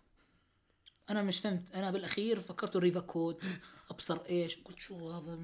أنا 1.10 1.22
مش 1.22 1.40
فهمت. 1.40 1.72
أنا 1.76 1.92
بالأخير 1.92 2.40
فكرته 2.40 2.80
ريفا 2.80 3.00
كود 3.00 3.46
أبصر 3.90 4.20
إيش 4.30 4.58
قلت 4.66 4.80
شو 4.80 5.10
هذا؟ 5.10 5.36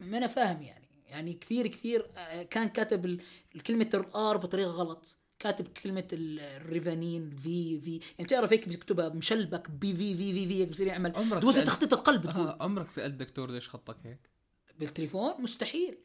ما 0.00 0.18
أنا 0.18 0.26
فاهم 0.26 0.62
يعني. 0.62 0.88
يعني 1.08 1.32
كثير 1.34 1.66
كثير 1.66 2.06
آه، 2.16 2.42
كان 2.42 2.68
كاتب 2.68 3.04
ال- 3.06 3.22
كلمه 3.66 3.90
الار 3.94 4.36
بطريقة 4.36 4.70
غلط. 4.70 5.16
كاتب 5.38 5.68
كلمة 5.68 6.08
ال- 6.12 6.40
الريفانين 6.40 7.30
في 7.36 7.80
في 7.80 7.90
يعني 7.90 8.24
بتعرف 8.24 8.52
هيك 8.52 8.68
بيكتبها 8.68 9.08
مشلبك 9.08 9.70
بي 9.70 9.94
في 9.94 10.14
في 10.14 10.32
في 10.32 10.46
في 10.48 10.60
هيك 10.60 10.68
بصير 10.68 10.86
يعمل. 10.86 11.16
عمرك 11.16 11.42
دوسة 11.42 11.62
سألت- 11.62 11.66
تخطيط 11.66 11.94
القلب 11.94 12.26
بتقول 12.26 12.46
آه 12.46 12.58
عمرك 12.60 12.90
سألت 12.90 13.14
دكتور 13.14 13.50
ليش 13.50 13.68
خطك 13.68 13.96
هيك؟ 14.04 14.30
بالتليفون؟ 14.78 15.42
مستحيل. 15.42 15.98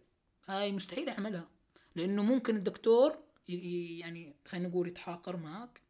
هاي 0.47 0.71
مستحيل 0.71 1.09
أعملها. 1.09 1.47
لأنه 1.95 2.23
ممكن 2.23 2.55
الدكتور 2.55 3.15
يعني 3.47 4.35
خلينا 4.47 4.67
نقول 4.67 4.87
يتحاقر 4.87 5.37
معك 5.37 5.81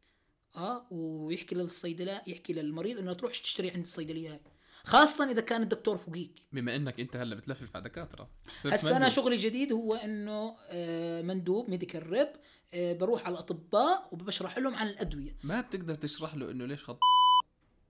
آه 0.56 0.86
ويحكي 0.90 1.54
للصيدلة 1.54 2.22
يحكي 2.26 2.52
للمريض 2.52 2.98
إنه 2.98 3.12
تروح 3.12 3.32
تشتري 3.32 3.70
عند 3.70 3.82
الصيدلية 3.84 4.30
هاي. 4.32 4.40
خاصة 4.84 5.30
إذا 5.30 5.40
كان 5.40 5.62
الدكتور 5.62 5.96
فوقيك. 5.96 6.40
بما 6.52 6.76
إنك 6.76 7.00
أنت 7.00 7.16
هلأ 7.16 7.34
بتلفلف 7.34 7.76
على 7.76 7.84
دكاترة. 7.84 8.28
صرت 8.62 8.72
هسا 8.72 8.96
أنا. 8.96 9.08
شغلي 9.08 9.34
الجديد 9.34 9.72
هو 9.72 9.94
إنه 9.94 10.56
آه، 10.68 11.22
مندوب 11.22 11.70
medical 11.70 12.10
rep 12.10 12.28
آه، 12.74 12.92
بروح 12.92 13.26
على 13.26 13.32
الأطباء 13.32 14.08
وبشرح 14.12 14.58
لهم 14.58 14.74
عن 14.74 14.86
الأدوية. 14.88 15.36
ما 15.42 15.60
بتقدر 15.60 15.94
تشرح 15.94 16.34
له 16.34 16.50
إنه 16.50 16.66
ليش 16.66 16.84
خط 16.84 16.98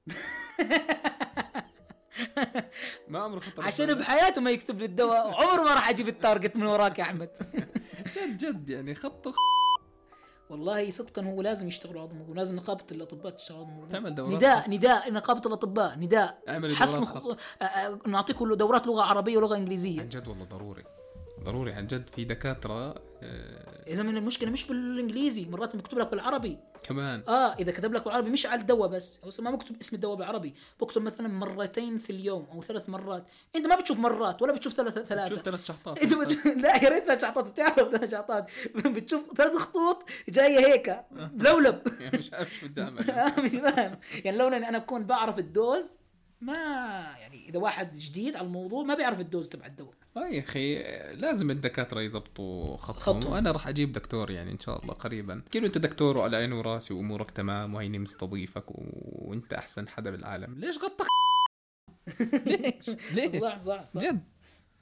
ما 3.08 3.18
عمره 3.18 3.40
خطر 3.40 3.62
عشان 3.62 3.94
بحياته 3.94 4.40
ما 4.40 4.50
يكتب 4.50 4.78
لي 4.78 4.84
الدواء. 4.84 5.28
وعمره 5.30 5.62
ما 5.62 5.74
راح 5.74 5.88
أجيب 5.88 6.08
التارجت 6.08 6.56
من 6.56 6.66
وراك 6.66 6.98
يا 6.98 7.04
أحمد. 7.04 7.30
جد 8.16 8.36
جد 8.36 8.70
يعني 8.70 8.94
خطه 8.94 9.32
والله 10.50 10.90
صدقا 10.90 11.22
هو 11.22 11.42
لازم 11.42 11.68
يشتغلوا 11.68 12.00
على 12.00 12.08
هذا 12.08 12.14
الموضوع 12.14 12.36
لازم 12.36 12.56
نقابة 12.56 12.84
الأطباء 12.92 13.32
تشتغل 13.32 13.62
الموضوع. 13.62 13.88
تعمل 13.88 14.14
دورات 14.14 14.32
نداء 14.32 14.70
نداء 14.70 15.12
نقابة 15.12 15.42
الأطباء 15.46 15.98
نداء. 15.98 16.42
اعمل 16.48 16.76
حسن 16.76 16.92
دورات 16.92 17.08
خط... 17.08 17.38
خط. 17.62 18.06
نعطيكم 18.06 18.48
له 18.48 18.56
دورات 18.56 18.86
لغة 18.86 19.02
عربية 19.02 19.36
ولغة 19.36 19.54
عن 19.54 19.60
انجليزيه 19.60 20.02
جد 20.02 20.28
والله 20.28 20.44
ضروري. 20.44 20.84
ضروري 21.46 21.72
عن 21.72 21.86
جد 21.86 22.08
في 22.08 22.24
دكاترة 22.24 22.94
آه 23.22 23.84
إذا 23.86 24.02
من 24.02 24.16
المشكلة 24.16 24.50
مش 24.50 24.66
بالإنجليزي 24.66 25.44
مرات 25.44 25.76
بيكتب 25.76 25.98
لك 25.98 26.10
بالعربي. 26.10 26.58
كمان. 26.82 27.22
آه 27.28 27.54
إذا 27.54 27.72
كتب 27.72 27.92
لك 27.92 28.04
بالعربي 28.04 28.30
مش 28.30 28.46
على 28.46 28.60
الدواء 28.60 28.88
بس 28.88 29.20
هو 29.24 29.44
ما 29.44 29.50
بكتب 29.50 29.76
اسم 29.80 29.96
الدواء 29.96 30.16
بالعربي 30.16 30.54
بكتب 30.80 31.02
مثلا 31.02 31.28
مرتين 31.28 31.98
في 31.98 32.10
اليوم 32.10 32.46
أو 32.52 32.62
ثلاث 32.62 32.88
مرات. 32.88 33.26
أنت 33.56 33.66
ما 33.66 33.76
بتشوف 33.76 33.98
مرات 33.98 34.42
ولا 34.42 34.52
بتشوف 34.52 34.72
ثلاث 34.72 34.98
ثلاثة. 34.98 35.36
ثلاث 35.36 35.64
شحطات 35.64 36.02
إنت 36.02 36.14
بت... 36.14 36.46
لا 36.46 36.84
يا 36.84 36.88
ريت 36.88 37.04
ثلاث 37.04 37.20
شعطات 37.20 37.50
بتعرف 37.50 37.88
ثلاث 37.88 38.10
شعطات 38.10 38.50
بتشوف 38.74 39.22
ثلاث 39.36 39.56
خطوط 39.56 40.04
جاية 40.28 40.66
هيك 40.66 41.04
ملولب. 41.10 41.82
يعني 42.00 42.18
مش 42.18 42.32
عارف 42.32 42.54
شو 42.60 42.68
بدي 42.68 42.82
أعمل. 42.82 43.10
آه، 43.10 43.40
مش 43.40 43.50
فاهم. 43.50 43.98
يعني 44.24 44.38
لولا 44.38 44.56
إني 44.56 44.68
أنا 44.68 44.78
بكون 44.78 45.04
بعرف 45.04 45.38
ال 45.38 45.50
dose 45.50 45.96
ما 46.40 46.54
يعني 47.20 47.48
إذا 47.48 47.58
واحد 47.58 47.96
جديد 47.96 48.36
على 48.36 48.46
الموضوع 48.46 48.82
ما 48.82 48.94
بيعرف 48.94 49.20
ال 49.20 49.26
dose 49.26 49.48
تبع 49.48 49.66
الدواء. 49.66 49.94
آه 50.16 50.26
يا 50.28 50.40
أخي 50.40 50.82
لازم 51.12 51.50
الدكاترة 51.50 52.00
يظبطوا 52.00 52.76
خطهم. 52.76 53.20
خطهم. 53.20 53.32
وأنا 53.32 53.50
راح 53.50 53.68
أجيب 53.68 53.92
دكتور 53.92 54.30
يعني 54.30 54.52
إن 54.52 54.60
شاء 54.60 54.82
الله 54.82 54.94
قريبا. 54.94 55.42
أحكي 55.50 55.61
له 55.61 55.66
أنت 55.66 55.78
دكتور 55.78 56.16
وعلى 56.16 56.36
عيني 56.36 56.54
وراسي 56.54 56.94
وأمورك 56.94 57.30
تمام 57.30 57.74
وهيني 57.74 57.98
مستضيفك 57.98 58.70
و... 58.70 58.82
وأنت 59.02 59.52
أحسن 59.52 59.88
حدا 59.88 60.10
بالعالم. 60.10 60.58
ليش 60.58 60.78
غطى 60.78 61.04
ليش؟ 62.46 62.90
ليش؟ 63.12 63.42
صح 63.42 63.58
صح 63.58 63.86
صح. 63.86 64.00
جد. 64.00 64.24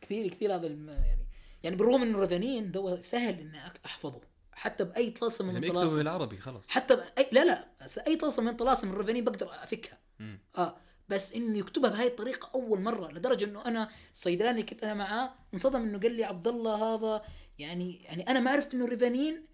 كثير 0.00 0.28
كثير 0.28 0.54
هذا 0.54 0.66
الم... 0.66 0.88
يعني 0.88 1.26
يعني 1.62 1.76
بالرغم 1.76 2.02
إنه 2.02 2.16
الرافانين 2.16 2.70
دواء 2.70 3.00
سهل 3.00 3.40
إني 3.40 3.58
أحفظه. 3.86 4.20
حتى 4.52 4.84
بأي 4.84 5.10
طلسم 5.10 5.46
من 5.46 5.68
طلاسم 5.68 5.96
بالعربي 5.98 6.38
خلص 6.38 6.68
حتى 6.68 6.96
بأي... 6.96 7.28
لا 7.32 7.44
لا 7.44 7.68
أي 8.06 8.16
طلسم 8.16 8.44
من 8.44 8.56
طلاسم 8.56 8.90
الرافانين 8.90 9.24
بقدر 9.24 9.50
أفكها. 9.62 9.98
مم. 10.18 10.40
آه 10.58 10.76
بس 11.08 11.32
إنه 11.32 11.58
يكتبها 11.58 11.90
بهاي 11.90 12.06
الطريقة 12.06 12.50
أول 12.54 12.80
مرة 12.80 13.12
لدرجة 13.12 13.44
إنه 13.44 13.64
أنا 13.64 13.88
الصيدلاني 14.12 14.62
كنت 14.62 14.84
أنا 14.84 14.94
معاه 14.94 15.34
انصدم 15.54 15.82
إنه 15.82 15.98
قال 15.98 16.12
لي 16.12 16.24
عبد 16.24 16.48
الله 16.48 16.94
هذا 16.94 17.24
يعني 17.58 18.02
يعني 18.04 18.30
أنا 18.30 18.40
ما 18.40 18.50
عرفت 18.50 18.74
إنه 18.74 18.86
ريفانين 18.86 19.46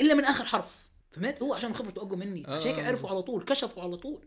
إلا 0.00 0.14
من 0.14 0.24
آخر 0.24 0.44
حرف 0.44 0.86
فهمت 1.10 1.42
هو 1.42 1.54
عشان 1.54 1.74
خبرته 1.74 2.02
أقوى 2.02 2.16
مني 2.16 2.44
عشان 2.46 2.70
هيك 2.70 2.78
آه. 2.78 2.86
عرفوا 2.86 3.10
على 3.10 3.22
طول 3.22 3.44
كشفوا 3.44 3.82
على 3.82 3.96
طول 3.96 4.26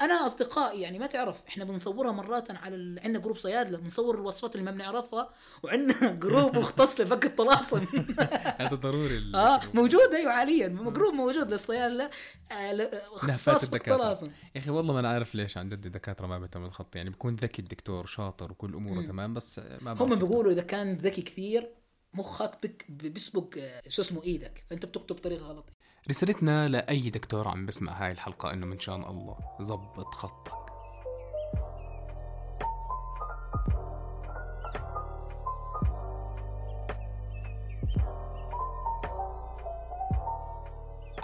أنا 0.00 0.26
أصدقائي 0.26 0.80
يعني 0.80 0.98
ما 0.98 1.06
تعرف 1.06 1.42
إحنا 1.48 1.64
بنصورها 1.64 2.12
مرات 2.12 2.50
على 2.50 2.74
ال... 2.76 3.00
عندنا 3.04 3.18
group 3.22 3.36
صيادله 3.36 3.78
بنصور 3.78 4.14
الوصفات 4.14 4.54
اللي 4.54 4.64
ما 4.64 4.70
بنعرفها 4.70 5.30
وعندنا 5.62 6.10
group 6.22 6.58
مختص 6.58 7.00
لفك 7.00 7.24
الطلاسم. 7.24 7.86
هذا 8.60 8.74
ضروري 8.74 9.22
آه 9.34 9.60
موجود 9.74 10.14
أيوه 10.14 10.32
حاليا. 10.32 10.68
group 10.68 11.14
موجود 11.14 11.50
للصيادله 11.50 12.10
آه 12.52 12.90
اختصاص. 13.16 13.74
الطلاسم. 13.74 14.26
يا 14.54 14.60
أخي 14.60 14.70
والله 14.70 14.92
ما 14.94 15.00
أنا 15.00 15.08
عارف 15.08 15.34
ليش 15.34 15.56
عن 15.56 15.68
جد 15.68 15.86
الدكاترة 15.86 16.26
ما 16.26 16.38
بيهتموا 16.38 16.66
بالخط 16.66 16.96
يعني 16.96 17.10
بكون 17.10 17.34
ذكي 17.34 17.62
الدكتور 17.62 18.06
شاطر 18.06 18.52
وكل 18.52 18.74
أموره 18.74 19.02
تمام 19.06 19.34
بس 19.34 19.60
ما 19.80 19.92
هم 19.92 20.14
بيقولوا 20.14 20.52
إذا 20.52 20.62
كان 20.62 20.96
ذكي 20.96 21.22
كثير 21.22 21.68
مخك 22.14 22.58
بك 22.62 22.84
بيسبق 22.88 23.54
آه، 23.58 23.82
شو 23.88 24.02
اسمه 24.02 24.22
إيدك 24.22 24.64
فأنت 24.70 24.86
بتكتب 24.86 25.16
بطريقه 25.16 25.44
غلط. 25.44 25.75
رسالتنا 26.10 26.68
لأي 26.68 27.10
دكتور 27.10 27.48
عم 27.48 27.66
بسمع 27.66 27.92
هاي 27.92 28.12
الحلقة 28.12 28.52
إنه 28.52 28.66
من 28.66 28.78
شان 28.78 29.04
الله 29.04 29.36
زبط 29.60 30.14
خطك. 30.14 30.52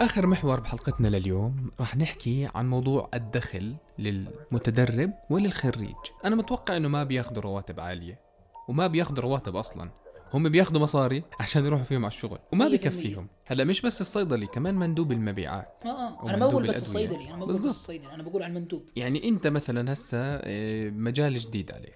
آخر 0.01 0.27
محور 0.27 0.59
بحلقتنا 0.59 1.07
لليوم 1.07 1.71
رح 1.79 1.97
نحكي 1.97 2.49
عن 2.55 2.69
موضوع 2.69 3.09
الدخل 3.13 3.75
للمتدرب 3.99 5.13
وللخريج. 5.29 5.95
أنا 6.25 6.35
متوقع 6.35 6.77
أنه 6.77 6.87
ما 6.87 7.03
بياخذوا 7.03 7.43
رواتب 7.43 7.79
عالية 7.79 8.19
وما 8.67 8.87
بياخذوا 8.87 9.23
رواتب 9.23 9.55
أصلا. 9.55 10.02
هم 10.33 10.49
بياخذوا 10.49 10.81
مصاري 10.81 11.23
عشان 11.39 11.65
يروحوا 11.65 11.85
فيهم 11.85 12.05
على 12.05 12.11
الشغل 12.13 12.39
وما 12.53 12.67
بيكفيهم 12.67 13.27
هلا 13.47 13.63
مش 13.63 13.81
بس 13.81 14.01
الصيدلي 14.01 14.47
كمان 14.47 14.75
مندوب 14.75 15.11
المبيعات 15.11 15.83
آه 15.85 16.19
أو 16.19 16.29
أنا 16.29 16.37
ما 16.37 16.47
بقول 16.47 16.67
بس. 16.67 16.81
الصيدلي 16.81 17.27
أنا 17.27 17.35
ما 17.35 17.45
بقول 17.45 17.53
بس. 17.53 17.65
الصيدلي 17.65 18.13
أنا 18.13 18.23
بقول 18.23 18.43
على 18.43 18.49
المندوب. 18.49 18.85
يعني 18.95 19.29
أنت 19.29 19.47
مثلا 19.47 19.93
هسه 19.93 20.17
آه، 20.21 20.89
مجال 20.89 21.37
جديد 21.37 21.71
عليك. 21.71 21.93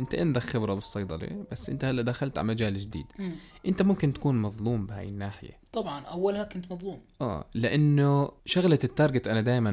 أنت 0.00 0.14
عندك 0.14 0.42
خبرة 0.42 0.74
بالصيدلة 0.74 1.44
بس 1.52 1.70
أنت 1.70 1.84
هلا 1.84 2.02
دخلت 2.02 2.38
على 2.38 2.46
مجال 2.46 2.78
جديد. 2.78 3.06
مم. 3.18 3.32
أنت 3.66 3.82
ممكن 3.82 4.12
تكون 4.12 4.42
مظلوم 4.42 4.86
بهاي 4.86 5.08
الناحية. 5.08 5.58
طبعا 5.72 6.04
أولها 6.04 6.44
كنت 6.44 6.72
مظلوم. 6.72 7.00
آه 7.20 7.50
لأنه 7.54 8.30
شغلة 8.46 8.78
ال 8.84 8.90
target 8.90 9.28
أنا 9.28 9.40
دائما 9.40 9.70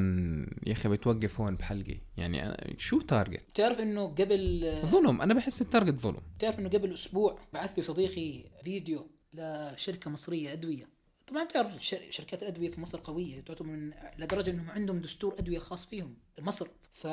يا 0.66 0.72
أخي 0.72 0.88
بتوقف 0.88 1.40
هون 1.40 1.56
بحلقي. 1.56 1.98
يعني 2.16 2.46
أنا 2.46 2.56
شو 2.78 3.00
target؟ 3.00 3.42
بتعرف 3.50 3.80
إنه 3.80 4.06
قبل 4.06 4.72
ظلم. 4.86 5.22
أنا 5.22 5.34
بحس 5.34 5.62
ال 5.62 5.67
target 5.67 6.00
ظلم. 6.00 6.20
بتعرف 6.38 6.58
إنه 6.58 6.68
قبل 6.68 6.92
أسبوع 6.92 7.38
بعث 7.52 7.72
لي 7.76 7.82
صديقي 7.82 8.44
فيديو 8.64 9.10
لشركة 9.34 10.10
مصرية 10.10 10.52
أدوية. 10.52 10.88
طبعا 11.26 11.44
بتعرف 11.44 11.84
شر- 11.84 12.10
شركات 12.10 12.42
الأدوية 12.42 12.70
في 12.70 12.80
مصر 12.80 13.00
قوية 13.04 13.40
تعتبر 13.40 13.66
من 13.66 13.92
لدرجة 14.18 14.50
إنهم 14.50 14.70
عندهم 14.70 14.98
دستور 15.00 15.34
أدوية 15.38 15.58
خاص 15.58 15.86
فيهم 15.86 16.16
مصر 16.38 16.68
ف 16.92 17.06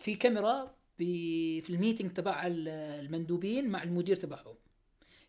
في 0.00 0.14
كاميرا 0.20 0.74
في 0.98 1.70
ال 1.70 1.75
meeting 1.75 2.10
تبع 2.12 2.46
ال- 2.46 2.68
المندوبين 3.04 3.68
مع 3.68 3.82
المدير 3.82 4.16
تبعهم. 4.16 4.54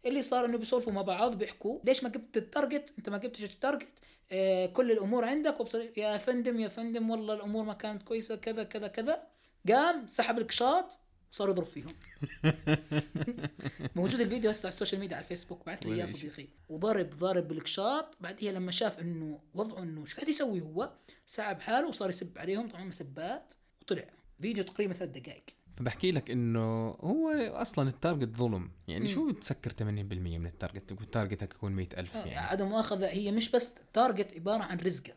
اللي 0.06 0.22
صار 0.22 0.46
إنه 0.46 0.58
بيسولفوا 0.58 0.94
مع 0.94 1.02
بعض 1.02 1.38
بيحكوا 1.38 1.80
ليش 1.84 2.04
ما 2.04 2.10
جبت 2.10 2.38
ال 2.38 2.46
target 2.46 2.94
أنت 2.98 3.10
ما 3.10 3.18
جبتش 3.18 3.44
ال 3.44 3.50
target 3.50 3.88
آه 4.32 4.66
كل 4.66 4.92
الأمور 4.92 5.26
عندك 5.26 5.60
وبصر 5.60 5.86
يا 5.98 6.18
فندم 6.18 6.60
يا 6.60 6.68
فندم 6.68 7.10
والله 7.10 7.34
الأمور 7.34 7.64
ما 7.64 7.74
كانت 7.74 8.04
كويسة 8.04 8.36
كذا 8.36 8.64
كذا 8.64 8.88
كذا. 8.88 9.28
قام 9.70 10.08
سحب 10.08 10.38
الكشاط 10.38 11.00
وصار 11.32 11.50
يضرب 11.50 11.66
فيهم. 11.66 11.88
موجود 13.96 14.22
الفيديو 14.22 14.50
هسه 14.50 14.68
على 14.68 14.74
ال 14.74 14.78
social 14.78 15.02
media 15.02 15.16
على 15.16 15.24
الفيسبوك. 15.24 15.66
بعث 15.66 15.84
لي 15.84 15.94
إياه. 15.94 16.06
صديقي. 16.06 16.48
وضرب 16.70 17.10
ضارب 17.10 17.48
بالكشاط 17.48 18.18
بعدها 18.22 18.52
لما 18.52 18.72
شاف 18.72 19.00
إنه 19.00 19.40
وضعه 19.54 19.84
إنه 19.84 20.06
شو 20.06 20.16
قاعد 20.16 20.30
يسوي 20.30 20.62
هو 20.62 20.94
سحب 21.26 21.60
حاله 21.60 21.88
وصار 21.88 22.10
يسب 22.10 22.38
عليهم. 22.38 22.70
طبعا 22.70 22.84
مسبات 22.84 23.54
وطلع. 23.82 24.06
فيديو 24.42 24.64
تقريبا 24.64 24.94
ثلاث 24.94 25.10
دقائق. 25.10 25.46
فبحكي 25.78 26.12
لك 26.12 26.32
إنه 26.32 26.88
هو 26.90 27.32
أصلا 27.54 27.90
ال 27.90 27.97
target 27.97 28.38
ظلم. 28.38 28.72
يعني 28.88 29.08
شو 29.08 29.32
بتسكر 29.32 29.72
80% 29.72 29.84
من 29.84 30.46
ال 30.46 30.53
target 30.53 30.94
target 31.12 31.48
ك 31.48 31.54
يكون 31.56 31.72
100000 31.72 32.16
يعني. 32.16 32.36
عدم 32.38 32.68
مؤاخذة 32.70 33.08
هي 33.10 33.32
مش 33.32 33.52
بس 33.52 33.74
target 33.94 34.34
عبارة 34.34 34.64
عن 34.64 34.78
رزقة. 34.78 35.14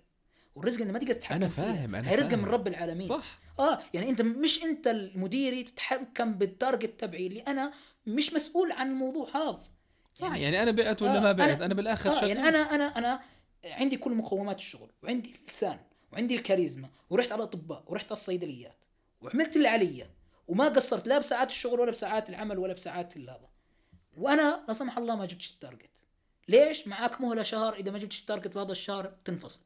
والرزق 0.54 0.80
انت 0.82 0.90
ما 0.90 0.98
تقدر 0.98 1.12
تتحكم 1.12 1.48
فيها. 1.48 1.48
فاهم، 1.48 1.94
أنا 1.94 2.10
هي 2.10 2.14
رزق 2.16 2.28
فاهم. 2.28 2.38
من 2.38 2.44
رب 2.48 2.68
العالمين. 2.68 3.06
صح. 3.08 3.38
آه 3.58 3.78
يعني 3.94 4.10
أنت 4.10 4.22
مش 4.22 4.62
أنت 4.64 4.86
المديري 4.86 5.62
تتحكم 5.62 6.32
بال 6.34 6.51
target 6.51 7.00
تبعي 7.00 7.26
اللي 7.26 7.40
أنا 7.40 7.72
مش 8.06 8.34
مسؤول 8.34 8.72
عن 8.72 8.90
الموضوع 8.90 9.28
هذا. 9.36 9.60
صح 10.14 10.36
يعني 10.36 10.62
أنا 10.62 10.70
بعت 10.70 11.02
ولا 11.02 11.18
آه، 11.18 11.22
ما 11.22 11.32
بعت؟ 11.32 11.58
أنا- 11.58 11.62
أنا 11.62 11.74
بالاخر 11.74 12.10
شغال. 12.14 12.28
يعني 12.28 12.40
أنا 12.48 12.58
أنا 12.74 12.84
أنا 12.98 13.20
عندي 13.64 13.96
كل 13.96 14.14
مقومات 14.14 14.56
الشغل 14.56 14.90
وعندي 15.02 15.34
اللسان 15.42 15.78
وعندي 16.12 16.36
الكاريزما 16.36 16.88
ورحت 17.10 17.32
على 17.32 17.38
الأطباء 17.38 17.84
ورحت 17.86 18.04
على 18.04 18.12
الصيدليات 18.12 18.84
وعملت 19.20 19.56
اللي 19.56 19.68
علي. 19.68 20.06
وما 20.48 20.68
قصرت 20.68 21.06
لا 21.08 21.18
بساعات 21.18 21.48
الشغل 21.50 21.80
ولا 21.80 21.90
بساعات 21.90 22.28
العمل 22.30 22.58
ولا 22.58 22.72
بساعات 22.72 23.18
هذا. 23.18 23.48
وأنا 24.16 24.64
لا 24.68 24.74
سمح 24.74 24.98
الله 24.98 25.16
ما 25.16 25.26
جبتش 25.26 25.50
ال 25.50 25.55
target. 25.55 25.90
ليش؟ 26.48 26.88
معاك 26.88 27.20
مهلة 27.20 27.42
شهر 27.42 27.74
إذا 27.74 27.90
ما 27.90 27.98
جبتش 27.98 28.20
ال 28.20 28.25
target 28.25 28.52
في 28.52 28.58
هذا 28.58 28.72
الشهر 28.72 29.12
تنفصل. 29.24 29.60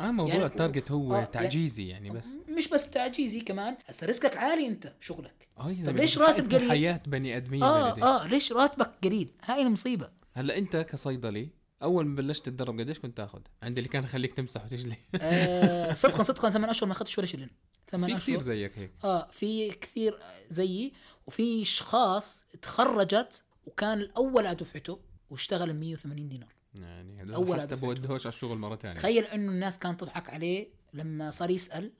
آه 0.00 0.10
موضوع 0.10 0.34
يعني- 0.34 0.46
ال 0.46 0.52
target 0.52 0.90
هو 0.90 1.12
آه، 1.12 1.16
يعني- 1.16 1.26
تعجيزي 1.26 1.88
يعني 1.88 2.10
بس. 2.10 2.28
مش 2.48 2.68
بس 2.68 2.90
تعجيزي 2.90 3.40
كمان 3.40 3.76
هسه 3.86 4.06
رزقك 4.06 4.36
عالي 4.36 4.66
أنت 4.66 4.92
شغلك. 5.00 5.48
يا 5.58 5.62
طب 5.62 5.72
زلمة، 5.74 6.00
ليش 6.00 6.18
راتب 6.18 6.54
قليل؟ 6.54 6.70
حياة 6.70 7.00
بني 7.06 7.36
آدمين 7.36 7.62
آه 7.62 7.90
بلدي. 7.90 8.02
آه 8.06 8.26
ليش 8.26 8.52
راتبك 8.52 8.90
قليل؟ 9.04 9.28
هاي 9.44 9.62
المصيبة. 9.62 10.10
هلا 10.32 10.58
أنت 10.58 10.76
كصيدلي 10.76 11.48
أول 11.82 12.06
ما 12.06 12.16
بلشت 12.16 12.46
تتدرب 12.46 12.80
قديش 12.80 12.98
كنت 12.98 13.16
تاخذ؟ 13.16 13.40
عندي 13.62 13.80
اللي 13.80 13.88
كان 13.88 14.04
يخليك 14.04 14.34
تمسح 14.34 14.64
وتجلي. 14.64 14.96
آه 15.20 15.92
صدقا 15.94 16.22
صدقا 16.22 16.50
ثمان 16.50 16.70
أشهر 16.70 16.86
ما 16.86 16.92
اخذتش 16.92 17.18
ولا 17.18 17.26
شلن 17.26 17.50
ثمان 17.88 18.10
في 18.10 18.16
كثير 18.16 18.36
اشهر 18.36 18.46
زيك 18.46 18.78
هيك. 18.78 18.92
آه 19.04 19.28
في 19.30 19.70
كثير 19.70 20.18
زيي 20.48 20.92
وفي 21.26 21.62
اشخاص 21.62 22.42
تخرجت 22.62 23.42
وكان 23.66 24.00
الأول 24.00 24.46
على 24.46 24.56
دفعته 24.56 25.00
واشتغل 25.30 25.72
ب 25.72 25.76
180 25.76 26.28
دينار. 26.28 26.52
يعني 26.74 27.34
أول 27.34 27.60
حتى 27.60 27.76
بودهوش 27.76 28.26
على 28.26 28.32
الشغل 28.34 28.58
مرة 28.58 28.76
ثانية 28.76 28.94
تخيل 28.94 29.24
إنه 29.24 29.52
الناس 29.52 29.78
كانت 29.78 30.00
تضحك 30.00 30.30
عليه 30.30 30.68
لما 30.94 31.30
صار 31.30 31.50
يسأل 31.50 31.92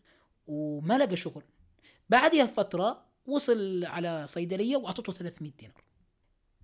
وما 0.46 0.98
لقى 0.98 1.16
شغل. 1.16 1.42
بعدها 2.08 2.46
فتره 2.46 3.06
وصل 3.26 3.84
على 3.84 4.26
صيدلية 4.26 4.76
وأعطته 4.76 5.12
300 5.12 5.52
دينار. 5.58 5.84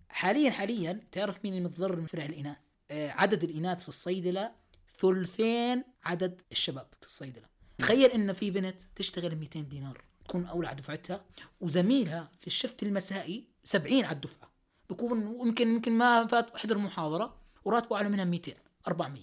حاليا 0.08 0.50
حاليا 0.50 1.00
تعرف 1.12 1.44
مين 1.44 1.54
المتضرر 1.54 2.00
من 2.00 2.06
فرع 2.06 2.24
الإناث؟ 2.24 2.56
آه 2.90 3.10
عدد 3.10 3.44
الإناث 3.44 3.82
في 3.82 3.88
الصيدلة 3.88 4.52
ثلثين 4.98 5.84
عدد 6.04 6.42
الشباب 6.52 6.86
في 7.00 7.06
الصيدلة. 7.06 7.51
تخيل 7.82 8.10
إن 8.10 8.32
في 8.32 8.50
بنت 8.50 8.82
تشتغل 8.94 9.36
200 9.36 9.60
دينار 9.60 10.04
تكون 10.24 10.46
أولى 10.46 10.68
على 10.68 10.76
دفعتها 10.76 11.24
وزميلها 11.60 12.30
في 12.38 12.46
الشفت 12.46 12.82
المسائي 12.82 13.44
70 13.64 14.04
على 14.04 14.16
الدفعة. 14.16 14.52
بكون 14.90 15.22
يمكن 15.46 15.68
يمكن 15.68 15.92
ما 15.92 16.26
فات 16.26 16.56
حضر 16.56 16.78
محاضره 16.78 17.36
وراتبه 17.64 17.96
أعلى 17.96 18.08
منها 18.08 18.24
200 18.24 18.52
400 18.88 19.22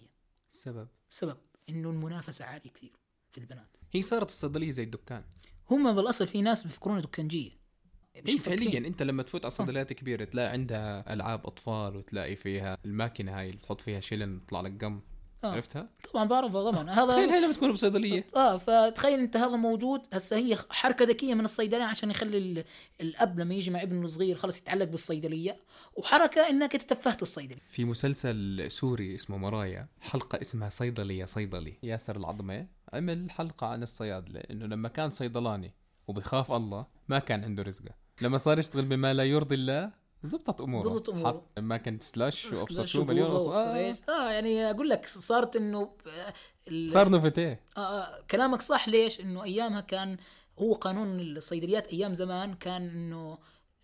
السبب 0.50 0.88
السبب 1.10 1.38
إنه 1.70 1.90
المنافسة 1.90 2.46
عالية 2.46 2.70
كثير 2.70 2.92
في 3.32 3.38
البنات. 3.38 3.78
هي 3.92 4.02
صارت 4.02 4.28
الصيدليه 4.28 4.72
زي 4.72 4.84
الدكان. 4.84 5.24
هم 5.72 5.96
بالأصل 5.96 6.28
في 6.28 6.42
ناس 6.42 6.64
بيفكرونها 6.64 7.02
دكانجية. 7.02 7.52
مفكرين. 8.18 8.40
فعليا 8.40 8.88
أنت 8.88 9.04
لما 9.04 9.24
تفوت 9.24 9.46
على 9.46 9.52
صيدليات 9.52 9.94
كبيرة 9.94 10.24
تلاقي 10.24 10.50
عندها 10.52 11.14
ألعاب 11.14 11.48
أطفال 11.48 11.96
وتلاقي 11.96 12.36
فيها 12.36 12.78
الماكينة 12.86 13.40
هاي 13.40 13.48
اللي 13.48 13.58
بتحط 13.58 13.82
فيها 13.82 14.00
شلن 14.00 14.38
يطلع 14.38 14.62
لك 14.62 14.84
قم 14.84 15.02
آه. 15.44 15.48
عرفتها؟ 15.52 15.90
طبعا 16.14 16.26
بعرفها 16.26 16.72
طبعا. 16.72 16.84
تخيل 16.84 17.00
هذا 17.00 17.34
هاي 17.34 17.42
لما 17.42 17.54
تكون 17.54 17.74
بصيدلية. 17.74 18.28
آه 18.36 18.58
فتخيل 18.58 19.20
أنت 19.20 19.38
هذا 19.38 19.56
موجود. 19.56 20.02
هسه 20.14 20.38
هي 20.38 20.58
حركة 20.70 21.06
ذكية 21.06 21.34
من 21.34 21.44
الصيدلية 21.46 21.84
عشان 21.84 22.12
يخلي 22.12 22.38
ال- 22.38 22.64
الأب 23.02 23.40
لما 23.40 23.54
يجي 23.54 23.72
مع 23.72 23.82
ابنه 23.82 24.06
الصغير 24.06 24.36
خلص 24.36 24.58
يتعلق 24.58 24.86
بالصيدلية. 24.86 25.58
وحركة 25.96 26.50
إنك 26.50 26.74
انت 26.74 26.84
تفهت 26.94 27.22
الصيدلي 27.22 27.62
في 27.70 27.86
مسلسل 27.86 28.66
سوري 28.72 29.16
اسمه 29.16 29.38
مرايا 29.38 29.88
حلقة 30.02 30.42
اسمها 30.42 30.70
صيدلي 30.70 31.18
يا 31.18 31.26
صيدلي. 31.26 31.74
ياسر 31.84 32.18
العظمة 32.18 32.68
عمل 32.94 33.32
حلقة 33.32 33.68
عن 33.68 33.84
الصيادلة 33.84 34.40
انه 34.40 34.66
لما 34.66 34.90
كان 34.90 35.10
صيدلاني 35.10 35.74
وبخاف 36.08 36.52
الله 36.52 36.86
ما 37.08 37.20
كان 37.20 37.44
عنده 37.44 37.64
رزقة. 37.64 37.92
لما 38.22 38.38
صار 38.38 38.60
يشتغل 38.60 38.86
بما 38.86 39.14
لا 39.14 39.24
يرضي 39.24 39.56
الله 39.56 39.92
زبطت 40.24 40.62
أموره. 40.62 40.84
زبطت 40.84 41.10
أموره. 41.10 41.28
حط 41.30 41.60
ما 41.60 41.78
كنت 41.78 42.04
slash 42.04 42.48
شو 42.86 43.04
مليون 43.04 43.28
آه. 43.28 43.94
آه 44.10 44.32
يعني 44.32 44.72
أقول 44.72 44.90
لك 44.90 45.06
صارت 45.06 45.56
إنه 45.56 45.92
آه، 46.08 46.34
ال- 46.68 46.92
صار 46.94 47.10
نوفتيه 47.10 47.60
آه 47.78 47.80
آه، 47.80 48.20
كلامك 48.32 48.62
صح. 48.62 48.90
ليش؟ 48.90 49.20
إنه 49.22 49.44
أيامها 49.44 49.82
كان 49.82 50.18
هو 50.60 50.74
قانون 50.74 51.20
الصيدليات 51.20 51.88
أيام 51.88 52.14
زمان 52.14 52.54
كان 52.54 52.82
إنه 52.90 53.38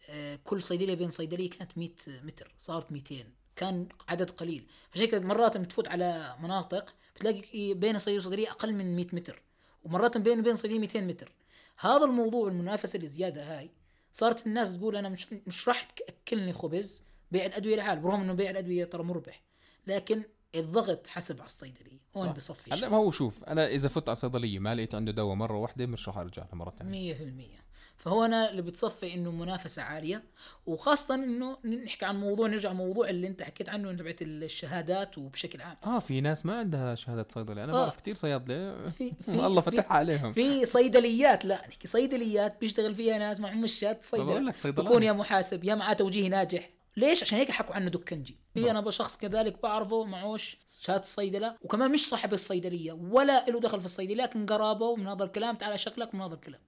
آه، 0.09 0.35
كل 0.43 0.63
صيدلية 0.63 0.93
بين 0.95 1.09
صيدلية 1.09 1.49
كانت 1.49 1.77
100 1.77 1.89
متر 2.23 2.55
صارت 2.59 2.91
200 2.91 3.15
كان 3.55 3.87
عدد 4.09 4.29
قليل. 4.31 4.67
عشان 4.93 5.05
كذا 5.05 5.19
مرات 5.19 5.55
لما 5.57 5.65
تفوت 5.65 5.87
على 5.87 6.35
مناطق 6.39 6.93
بتلاقي 7.15 7.73
بين 7.73 7.97
صيدلية 7.99 8.17
وصيدليه 8.19 8.49
أقل 8.51 8.73
من 8.73 8.95
100 8.95 9.05
متر 9.13 9.41
ومرات 9.83 10.17
بين 10.17 10.39
وبين 10.39 10.55
صيدلية 10.55 10.79
200 10.79 11.01
متر. 11.01 11.31
هذا 11.79 12.05
الموضوع 12.05 12.47
المنافسة 12.47 12.99
الزياده 12.99 13.57
هاي 13.59 13.69
صارت 14.15 14.47
الناس 14.47 14.77
تقول 14.77 14.95
أنا 14.95 15.09
مش 15.09 15.33
مش 15.47 15.67
راح 15.67 15.83
تأكلني 15.83 16.53
خبز 16.53 17.03
بيع 17.31 17.45
الأدوية 17.45 17.75
لحال 17.75 17.99
برغم 17.99 18.21
إنه 18.21 18.33
بيع 18.33 18.49
الأدوية 18.49 18.85
ترى 18.85 19.03
مربح. 19.03 19.43
لكن 19.87 20.23
الضغط 20.55 21.07
حسب 21.07 21.37
على 21.37 21.45
الصيدلية 21.45 21.99
هون. 22.15 22.33
بصفي 22.33 22.73
هلا 22.73 22.89
ما 22.89 22.97
هو 22.97 23.11
شوف 23.11 23.43
أنا 23.43 23.67
إذا 23.67 23.87
فت 23.89 24.09
على 24.09 24.15
صيدليه 24.15 24.59
ما 24.59 24.75
لقيت 24.75 24.95
عنده 24.95 25.11
دواء 25.11 25.35
مرة 25.35 25.57
واحدة 25.57 25.85
مش 25.85 26.07
راح 26.07 26.17
ارجع 26.17 26.43
له 26.43 26.55
مرة 26.55 26.69
ثانية 26.69 26.91
مية 26.91 27.13
في 27.13 27.23
المية. 27.23 27.64
فهو 27.97 28.25
أنا 28.25 28.49
اللي 28.51 28.61
بتصفي 28.61 29.13
إنه 29.13 29.31
منافسة 29.31 29.81
عالية 29.81 30.23
وخاصة 30.65 31.15
إنه 31.15 31.57
نحكي 31.83 32.05
عن 32.05 32.19
موضوع 32.19 32.47
نرجع 32.47 32.73
موضوع 32.73 33.09
اللي 33.09 33.27
أنت 33.27 33.43
حكيت 33.43 33.69
عنه 33.69 33.93
تبعت 33.93 34.21
الشهادات 34.21 35.17
وبشكل 35.17 35.61
عام. 35.61 35.77
آه 35.85 35.99
في 35.99 36.21
ناس 36.21 36.45
ما 36.45 36.57
عندها 36.57 36.95
شهاده 36.95 37.27
صيدله 37.29 37.63
أنا 37.63 37.73
آه. 37.73 37.81
بعرف 37.81 37.95
كثير 38.01 38.15
صيادلة. 38.15 38.89
في 38.89 39.13
في 39.25 39.31
الله 39.31 39.61
فتحها 39.61 39.97
عليهم. 39.97 40.33
في 40.33 40.65
صيدليات 40.65 41.45
لا 41.45 41.67
نحكي 41.67 41.87
صيدليات 41.87 42.59
بيشتغل 42.61 42.95
فيها 42.95 43.17
ناس 43.17 43.39
معهم 43.39 43.67
شهادة 43.67 43.99
بقول 44.13 44.27
صيدلة. 44.27 44.39
لك 44.39 44.55
صيدلاني. 44.55 44.89
بكون 44.89 45.03
يا 45.03 45.11
محاسب 45.11 45.63
يا 45.63 45.75
معاه 45.75 45.93
توجيه 45.93 46.27
ناجح. 46.27 46.69
ليش؟ 46.97 47.23
عشان 47.23 47.37
هيك 47.37 47.51
حكوا 47.51 47.75
عنه 47.75 47.89
دكنجي. 47.89 48.37
في 48.53 48.71
أنا 48.71 48.91
شخص 48.91 49.17
كذلك 49.17 49.61
بعرفه 49.63 50.03
معوش 50.05 50.57
شهاده 50.81 51.03
صيدله 51.03 51.55
وكمان 51.61 51.91
مش 51.91 52.09
صاحب 52.09 52.33
الصيدلية 52.33 52.91
ولا 52.91 53.45
له 53.49 53.59
دخل 53.59 53.79
في 53.79 53.85
الصيدليه 53.85 54.23
لكن 54.23 54.45
قرابه 54.45 54.95
من 54.95 55.07
هذا 55.07 55.23
الكلام 55.23 55.55
تعال 55.55 55.79
شكلك 55.79 56.15
من 56.15 56.21
هذا 56.21 56.33
الكلام 56.33 56.59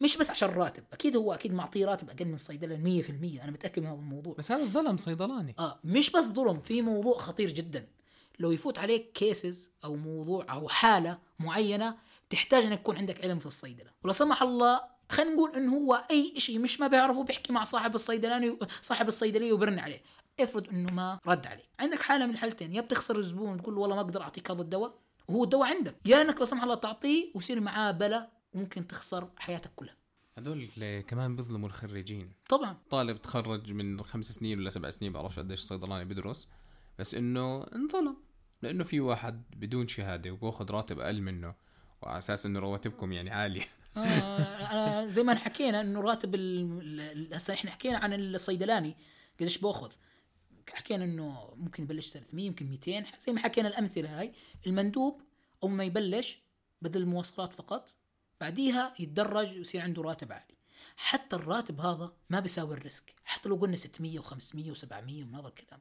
مش 0.00 0.16
بس 0.16 0.30
عشان 0.30 0.48
راتب 0.48 0.84
أكيد 0.92 1.16
هو 1.16 1.34
أكيد 1.34 1.54
معطيه 1.54 1.86
راتب 1.86 2.10
أقل 2.10 2.24
من 2.24 2.34
الصيدله 2.34 3.02
100% 3.02 3.42
أنا 3.42 3.50
متأكد 3.50 3.82
من 3.82 3.88
هذا 3.88 3.98
الموضوع. 3.98 4.34
بس 4.38 4.52
هذا 4.52 4.62
الظلم 4.62 4.96
صيدلاني. 4.96 5.54
آه 5.58 5.80
مش 5.84 6.10
بس 6.10 6.24
ظلم 6.24 6.60
في 6.60 6.82
موضوع 6.82 7.18
خطير 7.18 7.50
جدا. 7.50 7.86
لو 8.38 8.50
يفوت 8.50 8.78
عليك 8.78 9.12
كيسز 9.12 9.70
أو 9.84 9.96
موضوع 9.96 10.46
أو 10.50 10.68
حالة 10.68 11.18
معينة 11.38 11.96
تحتاج 12.30 12.64
إنك 12.64 12.80
يكون 12.80 12.96
عندك 12.96 13.24
علم 13.24 13.38
في 13.38 13.46
الصيدلة. 13.46 13.90
ولا 14.04 14.12
سمح 14.12 14.42
الله 14.42 14.80
خلينا 15.10 15.34
نقول 15.34 15.54
انه 15.54 15.72
هو 15.76 15.94
أي 16.10 16.34
شيء 16.40 16.58
مش 16.58 16.80
ما 16.80 16.86
بيعرفه 16.86 17.22
بيحكي 17.22 17.52
مع 17.52 17.64
صاحب 17.64 17.94
الصيدلاني 17.94 18.58
صاحب 18.82 19.08
الصيدلية 19.08 19.52
وبرن 19.52 19.78
عليه. 19.78 20.02
افرض 20.40 20.68
إنه 20.68 20.92
ما 20.92 21.18
رد 21.26 21.46
عليك. 21.46 21.68
عندك 21.80 22.02
حالة 22.02 22.26
من 22.26 22.32
الحالتين 22.32 22.74
يا 22.74 22.80
بتخسر 22.80 23.18
الزبون 23.18 23.62
تقول 23.62 23.74
له 23.74 23.80
والله 23.80 23.96
ما 23.96 24.02
أقدر 24.02 24.22
أعطيك 24.22 24.50
هذا 24.50 24.62
الدواء 24.62 24.94
وهو 25.28 25.44
الدواء 25.44 25.68
عندك. 25.76 25.96
يا 26.06 26.22
إنك 26.22 26.38
لا 26.38 26.44
سمح 26.44 26.62
الله 26.62 26.74
تعطيه 26.74 27.32
ويصير 27.34 27.60
معاه 27.60 27.90
بلا 27.90 28.39
وممكن 28.52 28.86
تخسر 28.86 29.30
حياتك 29.36 29.70
كلها. 29.76 29.96
اللي 30.38 31.02
كمان 31.02 31.36
بيظلموا 31.36 31.68
الخريجين. 31.68 32.32
طبعا. 32.48 32.76
طالب 32.90 33.22
تخرج 33.22 33.72
من 33.72 34.02
خمس 34.02 34.32
سنين 34.32 34.58
ولا 34.58 34.70
سبع 34.70 34.90
سنين 34.90 35.12
بعرفش 35.12 35.38
قديش 35.38 35.60
صيدلاني 35.60 36.04
بدرس 36.04 36.48
بس 36.98 37.14
إنه 37.14 37.62
انظلم. 37.62 38.16
لأنه 38.62 38.84
في 38.84 39.00
واحد 39.00 39.42
بدون 39.56 39.88
شهادة 39.88 40.30
وباخذ 40.30 40.70
راتب 40.70 41.00
أقل 41.00 41.22
منه 41.22 41.54
وعلى 42.02 42.18
أساس 42.18 42.46
إنه 42.46 42.60
رواتبكم 42.60 43.12
يعني 43.12 43.30
عالية. 43.30 43.68
آه 43.96 44.72
أنا 44.72 45.08
زي 45.08 45.22
ما 45.22 45.34
حكينا 45.34 45.80
إنه 45.80 46.00
راتب 46.00 46.34
هسه 47.32 47.54
إحنا 47.54 47.70
حكينا 47.70 47.98
عن 47.98 48.14
الصيدلاني 48.14 48.96
قديش 49.40 49.58
باخذ 49.58 49.92
حكينا 50.72 51.04
إنه 51.04 51.54
ممكن 51.56 51.82
يبلش 51.82 52.10
300 52.10 52.46
يمكن 52.46 52.66
200 52.66 53.04
زي 53.18 53.32
ما 53.32 53.40
حكينا 53.40 53.68
الأمثلة 53.68 54.20
هاي 54.20 54.32
المندوب 54.66 55.22
أول 55.62 55.70
ما 55.70 55.84
يبلش 55.84 56.42
بدل 56.82 57.00
المواصلات 57.00 57.52
فقط 57.52 57.96
بعديها 58.40 58.94
يتدرج 58.98 59.58
ويصير 59.58 59.80
عنده 59.80 60.02
راتب 60.02 60.32
عالي. 60.32 60.54
حتى 60.96 61.36
الراتب 61.36 61.80
هذا 61.80 62.12
ما 62.30 62.40
بيساوي 62.40 62.74
الريسك. 62.74 63.14
حتى 63.24 63.48
لو 63.48 63.56
قلنا 63.56 63.76
600 63.76 64.18
و500 64.20 64.76
و700 64.76 64.92
من 65.02 65.34
هذا 65.34 65.48
الكلام. 65.48 65.80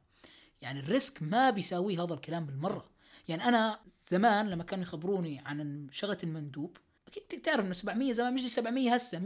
يعني 0.61 0.79
ال 0.79 0.88
risk 0.88 1.23
ما 1.23 1.49
بيساوي 1.49 1.97
هذا 1.97 2.13
الكلام 2.13 2.45
بالمرة. 2.45 2.89
يعني 3.27 3.43
أنا 3.43 3.79
زمان 4.09 4.49
لما 4.49 4.63
كانوا 4.63 4.83
يخبروني 4.83 5.41
عن 5.45 5.87
شغلة 5.91 6.17
المندوب 6.23 6.77
أكيد 7.07 7.41
تعرف 7.41 7.65
إنه 7.65 7.73
700 7.73 8.11
زمان 8.11 8.33
مش 8.33 8.41
700 8.41 8.95
هسه 8.95 9.19
100% 9.19 9.21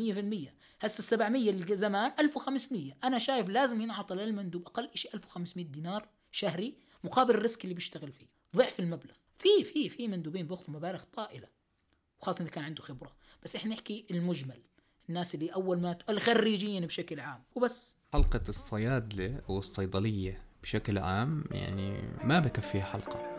هسه 0.81 0.99
ال 0.99 1.03
700 1.03 1.49
اللي 1.49 1.75
زمان 1.75 2.11
1500 2.19 2.93
أنا 3.03 3.19
شايف 3.19 3.49
لازم 3.49 3.81
ينعطى 3.81 4.15
للمندوب 4.15 4.65
أقل 4.65 4.89
شيء 4.93 5.13
1500 5.13 5.65
دينار 5.65 6.07
شهري 6.31 6.77
مقابل 7.03 7.35
ال 7.35 7.41
risk 7.41 7.63
اللي 7.63 7.75
بيشتغل 7.75 8.11
فيه. 8.11 8.27
ضعف 8.55 8.79
المبلغ. 8.79 9.13
في 9.37 9.63
في 9.63 9.89
في 9.89 10.07
مندوبين 10.07 10.47
بياخذوا 10.47 10.75
مبالغ 10.75 11.03
طائلة 11.03 11.47
وخاصه 12.19 12.41
إذا 12.41 12.49
كان 12.49 12.63
عنده 12.63 12.83
خبرة. 12.83 13.15
بس 13.43 13.55
إحنا 13.55 13.73
نحكي 13.73 14.05
المجمل. 14.11 14.61
الناس 15.09 15.35
اللي 15.35 15.49
أول 15.49 15.79
ما 15.79 15.97
الخريجين 16.09 16.85
بشكل 16.85 17.19
عام. 17.19 17.43
وبس. 17.55 17.97
حلقة 18.13 18.43
الصيادلة 18.49 19.41
والصيدلية 19.47 20.43
بشكل 20.63 20.97
عام 20.97 21.43
يعني 21.51 22.01
ما 22.23 22.39
بكفيها 22.39 22.83
حلقة. 22.83 23.33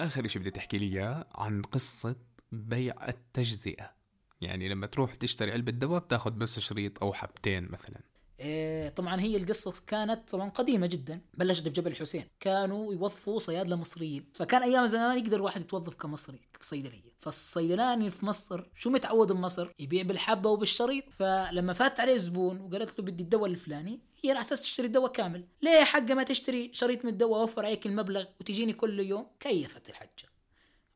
آخر 0.00 0.26
شيء 0.26 0.42
بدي 0.42 0.50
تحكي 0.50 0.78
لي 0.78 0.86
إياه 0.86 1.26
عن 1.34 1.62
قصة 1.62 2.16
بيع 2.52 3.08
التجزئة. 3.08 3.95
يعني 4.40 4.68
لما 4.68 4.86
تروح 4.86 5.14
تشتري 5.14 5.52
علبة 5.52 5.72
دواء 5.72 6.00
بتاخذ 6.00 6.30
بس 6.30 6.58
شريط 6.58 7.02
أو 7.02 7.12
حبتين 7.12 7.68
مثلا. 7.70 8.00
إيه، 8.40 8.88
طبعا 8.88 9.20
هي 9.20 9.36
القصة 9.36 9.82
كانت 9.86 10.30
طبعا 10.30 10.50
قديمة 10.50 10.86
جدا 10.86 11.20
بلشت 11.34 11.68
بجبل 11.68 11.90
الحسين. 11.90 12.24
كانوا 12.40 12.92
يوظفوا 12.92 13.38
صيادلة 13.38 13.76
مصريين. 13.76 14.30
فكان 14.34 14.62
أيام 14.62 14.86
زمان 14.86 15.18
يقدر 15.18 15.36
الواحد 15.36 15.60
يتوظف 15.60 15.94
كمصري 15.94 16.40
في 16.60 16.66
صيدلية 16.66 17.16
فالصيدلاني 17.20 18.10
في 18.10 18.26
مصر 18.26 18.66
شو 18.74 18.90
متعود 18.90 19.32
بمصر؟ 19.32 19.68
يبيع 19.78 20.02
بالحبة 20.02 20.50
وبالشريط. 20.50 21.04
فلما 21.10 21.72
فات 21.72 22.00
عليه 22.00 22.16
زبون 22.16 22.60
وقالت 22.60 22.98
له 22.98 23.04
بدي 23.04 23.22
الدواء 23.22 23.50
الفلاني 23.50 24.00
هي 24.24 24.30
على 24.30 24.40
أساس 24.40 24.62
تشتري 24.62 24.86
الدواء 24.86 25.12
كامل. 25.12 25.48
ليه 25.62 25.84
حقة 25.84 26.14
ما 26.14 26.22
تشتري 26.22 26.70
شريط 26.72 27.04
من 27.04 27.10
الدواء 27.10 27.42
وفر 27.42 27.66
عليك 27.66 27.86
المبلغ 27.86 28.24
وتجيني 28.40 28.72
كل 28.72 29.00
يوم؟ 29.00 29.26
كيفت 29.40 29.88
الحجة. 29.88 30.28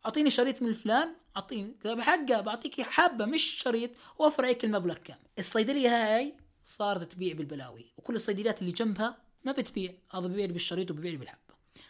أعطيني 0.06 0.30
شريط 0.30 0.62
من 0.62 0.72
فلان 0.72 1.14
أعطيني 1.36 1.76
بحقه 1.84 2.40
بعطيك 2.40 2.80
حبة 2.80 3.24
مش 3.24 3.42
شريط 3.42 3.90
وفر 4.18 4.44
عليك 4.44 4.64
المبلغ 4.64 4.94
كامل. 4.94 5.20
الصيدلية 5.38 5.88
هاي 5.88 6.36
صارت 6.64 7.12
تبيع 7.12 7.34
بالبلاوي 7.34 7.92
وكل 7.96 8.14
الصيدليات 8.14 8.60
اللي 8.60 8.72
جنبها 8.72 9.16
ما 9.44 9.52
بتبيع. 9.52 9.94
هذا 10.10 10.26
ببيع 10.26 10.46
بالشريط 10.46 10.90
وببيع 10.90 11.14
بالحبة. 11.14 11.40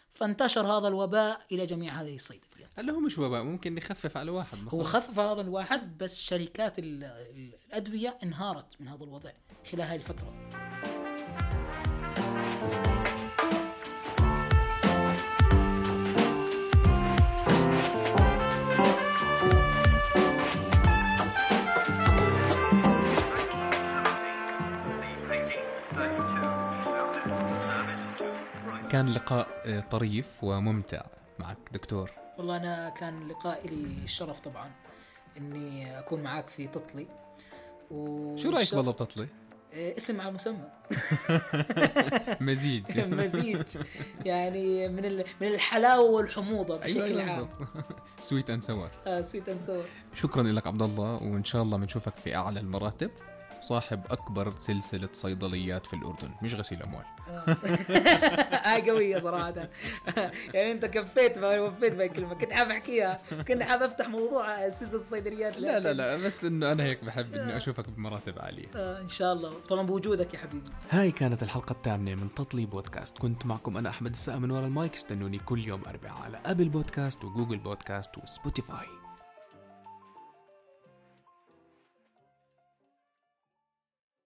فانتشر 0.09 0.67
هذا 0.67 0.87
الوباء 0.87 1.41
إلى 1.51 1.65
جميع 1.65 1.91
هذه 1.91 2.15
الصيدليات. 2.15 2.69
هلا 2.79 2.93
هو 2.93 2.99
مش 2.99 3.17
وباء 3.17 3.43
ممكن 3.43 3.77
يخفف 3.77 4.17
على 4.17 4.31
واحد 4.31 4.57
هو 4.57 4.63
مصاري. 4.65 4.83
خفف 4.83 5.19
هذا 5.19 5.41
الواحد 5.41 5.97
بس 5.97 6.21
شركات 6.21 6.79
ال- 6.79 7.03
ال- 7.03 7.53
الأدوية 7.67 8.19
انهارت 8.23 8.81
من 8.81 8.87
هذا 8.87 9.03
الوضع 9.03 9.31
خلال 9.71 9.81
هذه 9.81 9.95
الفترة. 9.95 10.49
لقاء 29.21 29.47
آه، 29.65 29.79
طريف 29.79 30.27
وممتع 30.43 31.01
معك 31.39 31.57
دكتور. 31.71 32.11
والله 32.37 32.57
أنا 32.57 32.89
كان 32.89 33.27
لقاء 33.27 33.67
لي 33.67 33.85
الشرف 34.03 34.39
طبعا 34.39 34.71
إني 35.37 35.99
أكون 35.99 36.23
معاك 36.23 36.47
في 36.49 36.67
تطلي. 36.67 37.07
و 37.91 38.37
شو 38.37 38.49
رأيك 38.49 38.73
والله 38.73 38.91
بتطلي؟ 38.91 39.27
إيه، 39.73 39.97
اسم 39.97 40.21
على 40.21 40.31
مسمى 40.31 40.67
مزيج. 42.41 42.99
مزيج. 43.21 43.77
يعني 44.25 44.87
من 44.87 45.17
من 45.41 45.47
الحلاوة 45.47 46.09
والحموضة 46.11 46.77
بشكل 46.77 47.01
أيوة 47.19 47.31
عام. 47.31 47.49
sweet 48.19 48.49
and 48.49 48.63
sour 48.63 48.89
آه 49.07 49.21
sweet 49.21 49.49
and 49.49 49.61
sour 49.61 49.83
شكرا 50.13 50.43
لك 50.43 50.67
عبد 50.67 50.81
الله 50.81 51.23
وإن 51.23 51.43
شاء 51.43 51.63
الله 51.63 51.77
بنشوفك 51.77 52.13
في 52.23 52.35
أعلى 52.35 52.59
المراتب. 52.59 53.11
صاحب 53.63 54.01
أكبر 54.09 54.53
سلسلة 54.59 55.09
صيدليات 55.13 55.87
في 55.87 55.93
الأردن. 55.95 56.31
مش 56.41 56.55
غسيل 56.55 56.83
أموال. 56.83 57.03
هاي 58.63 58.81
قوية 58.89 59.19
صراحة. 59.19 59.53
يعني 60.53 60.71
أنت 60.71 60.85
كفيت 60.85 61.39
ما 61.39 61.59
وفيت 61.59 61.95
بهاي 61.95 62.07
الكلمة. 62.07 62.33
كنت 62.33 62.53
حاب 62.53 62.69
أحكيها. 62.71 63.21
كنت 63.47 63.63
حاب 63.63 63.81
أفتح 63.81 64.07
موضوع 64.07 64.69
سلسلة 64.69 65.01
الصيدليات. 65.01 65.57
لا 65.59 65.79
لا 65.79 65.93
لا 65.93 66.17
بس 66.17 66.43
إنه 66.43 66.71
أنا 66.71 66.83
هيك 66.83 67.03
بحب 67.03 67.33
إني 67.33 67.57
أشوفك 67.57 67.89
بمراتب 67.89 68.39
عالية. 68.39 68.67
آه 68.75 69.01
إن 69.01 69.07
شاء 69.07 69.33
الله. 69.33 69.53
طبعا 69.69 69.85
بوجودك 69.85 70.33
يا 70.33 70.39
حبيبي. 70.39 70.69
هاي 70.89 71.11
كانت 71.11 71.43
الحلقة 71.43 71.73
الثامنة 71.73 72.15
من 72.15 72.33
تطلي 72.35 72.65
بودكاست. 72.65 73.17
كنت 73.17 73.45
معكم 73.45 73.77
أنا 73.77 73.89
أحمد 73.89 74.11
السقا 74.11 74.37
من 74.39 74.51
وراء 74.51 74.65
المايك. 74.65 74.93
استنوني 74.95 75.39
كل 75.39 75.67
يوم 75.67 75.81
أربعاء 75.87 76.21
على 76.23 76.39
Apple 76.45 76.69
Podcasts 76.69 77.23
و 77.23 77.28
Google 77.28 77.57
Podcasts 77.57 78.17
و 78.17 78.26
Spotify. 78.26 79.00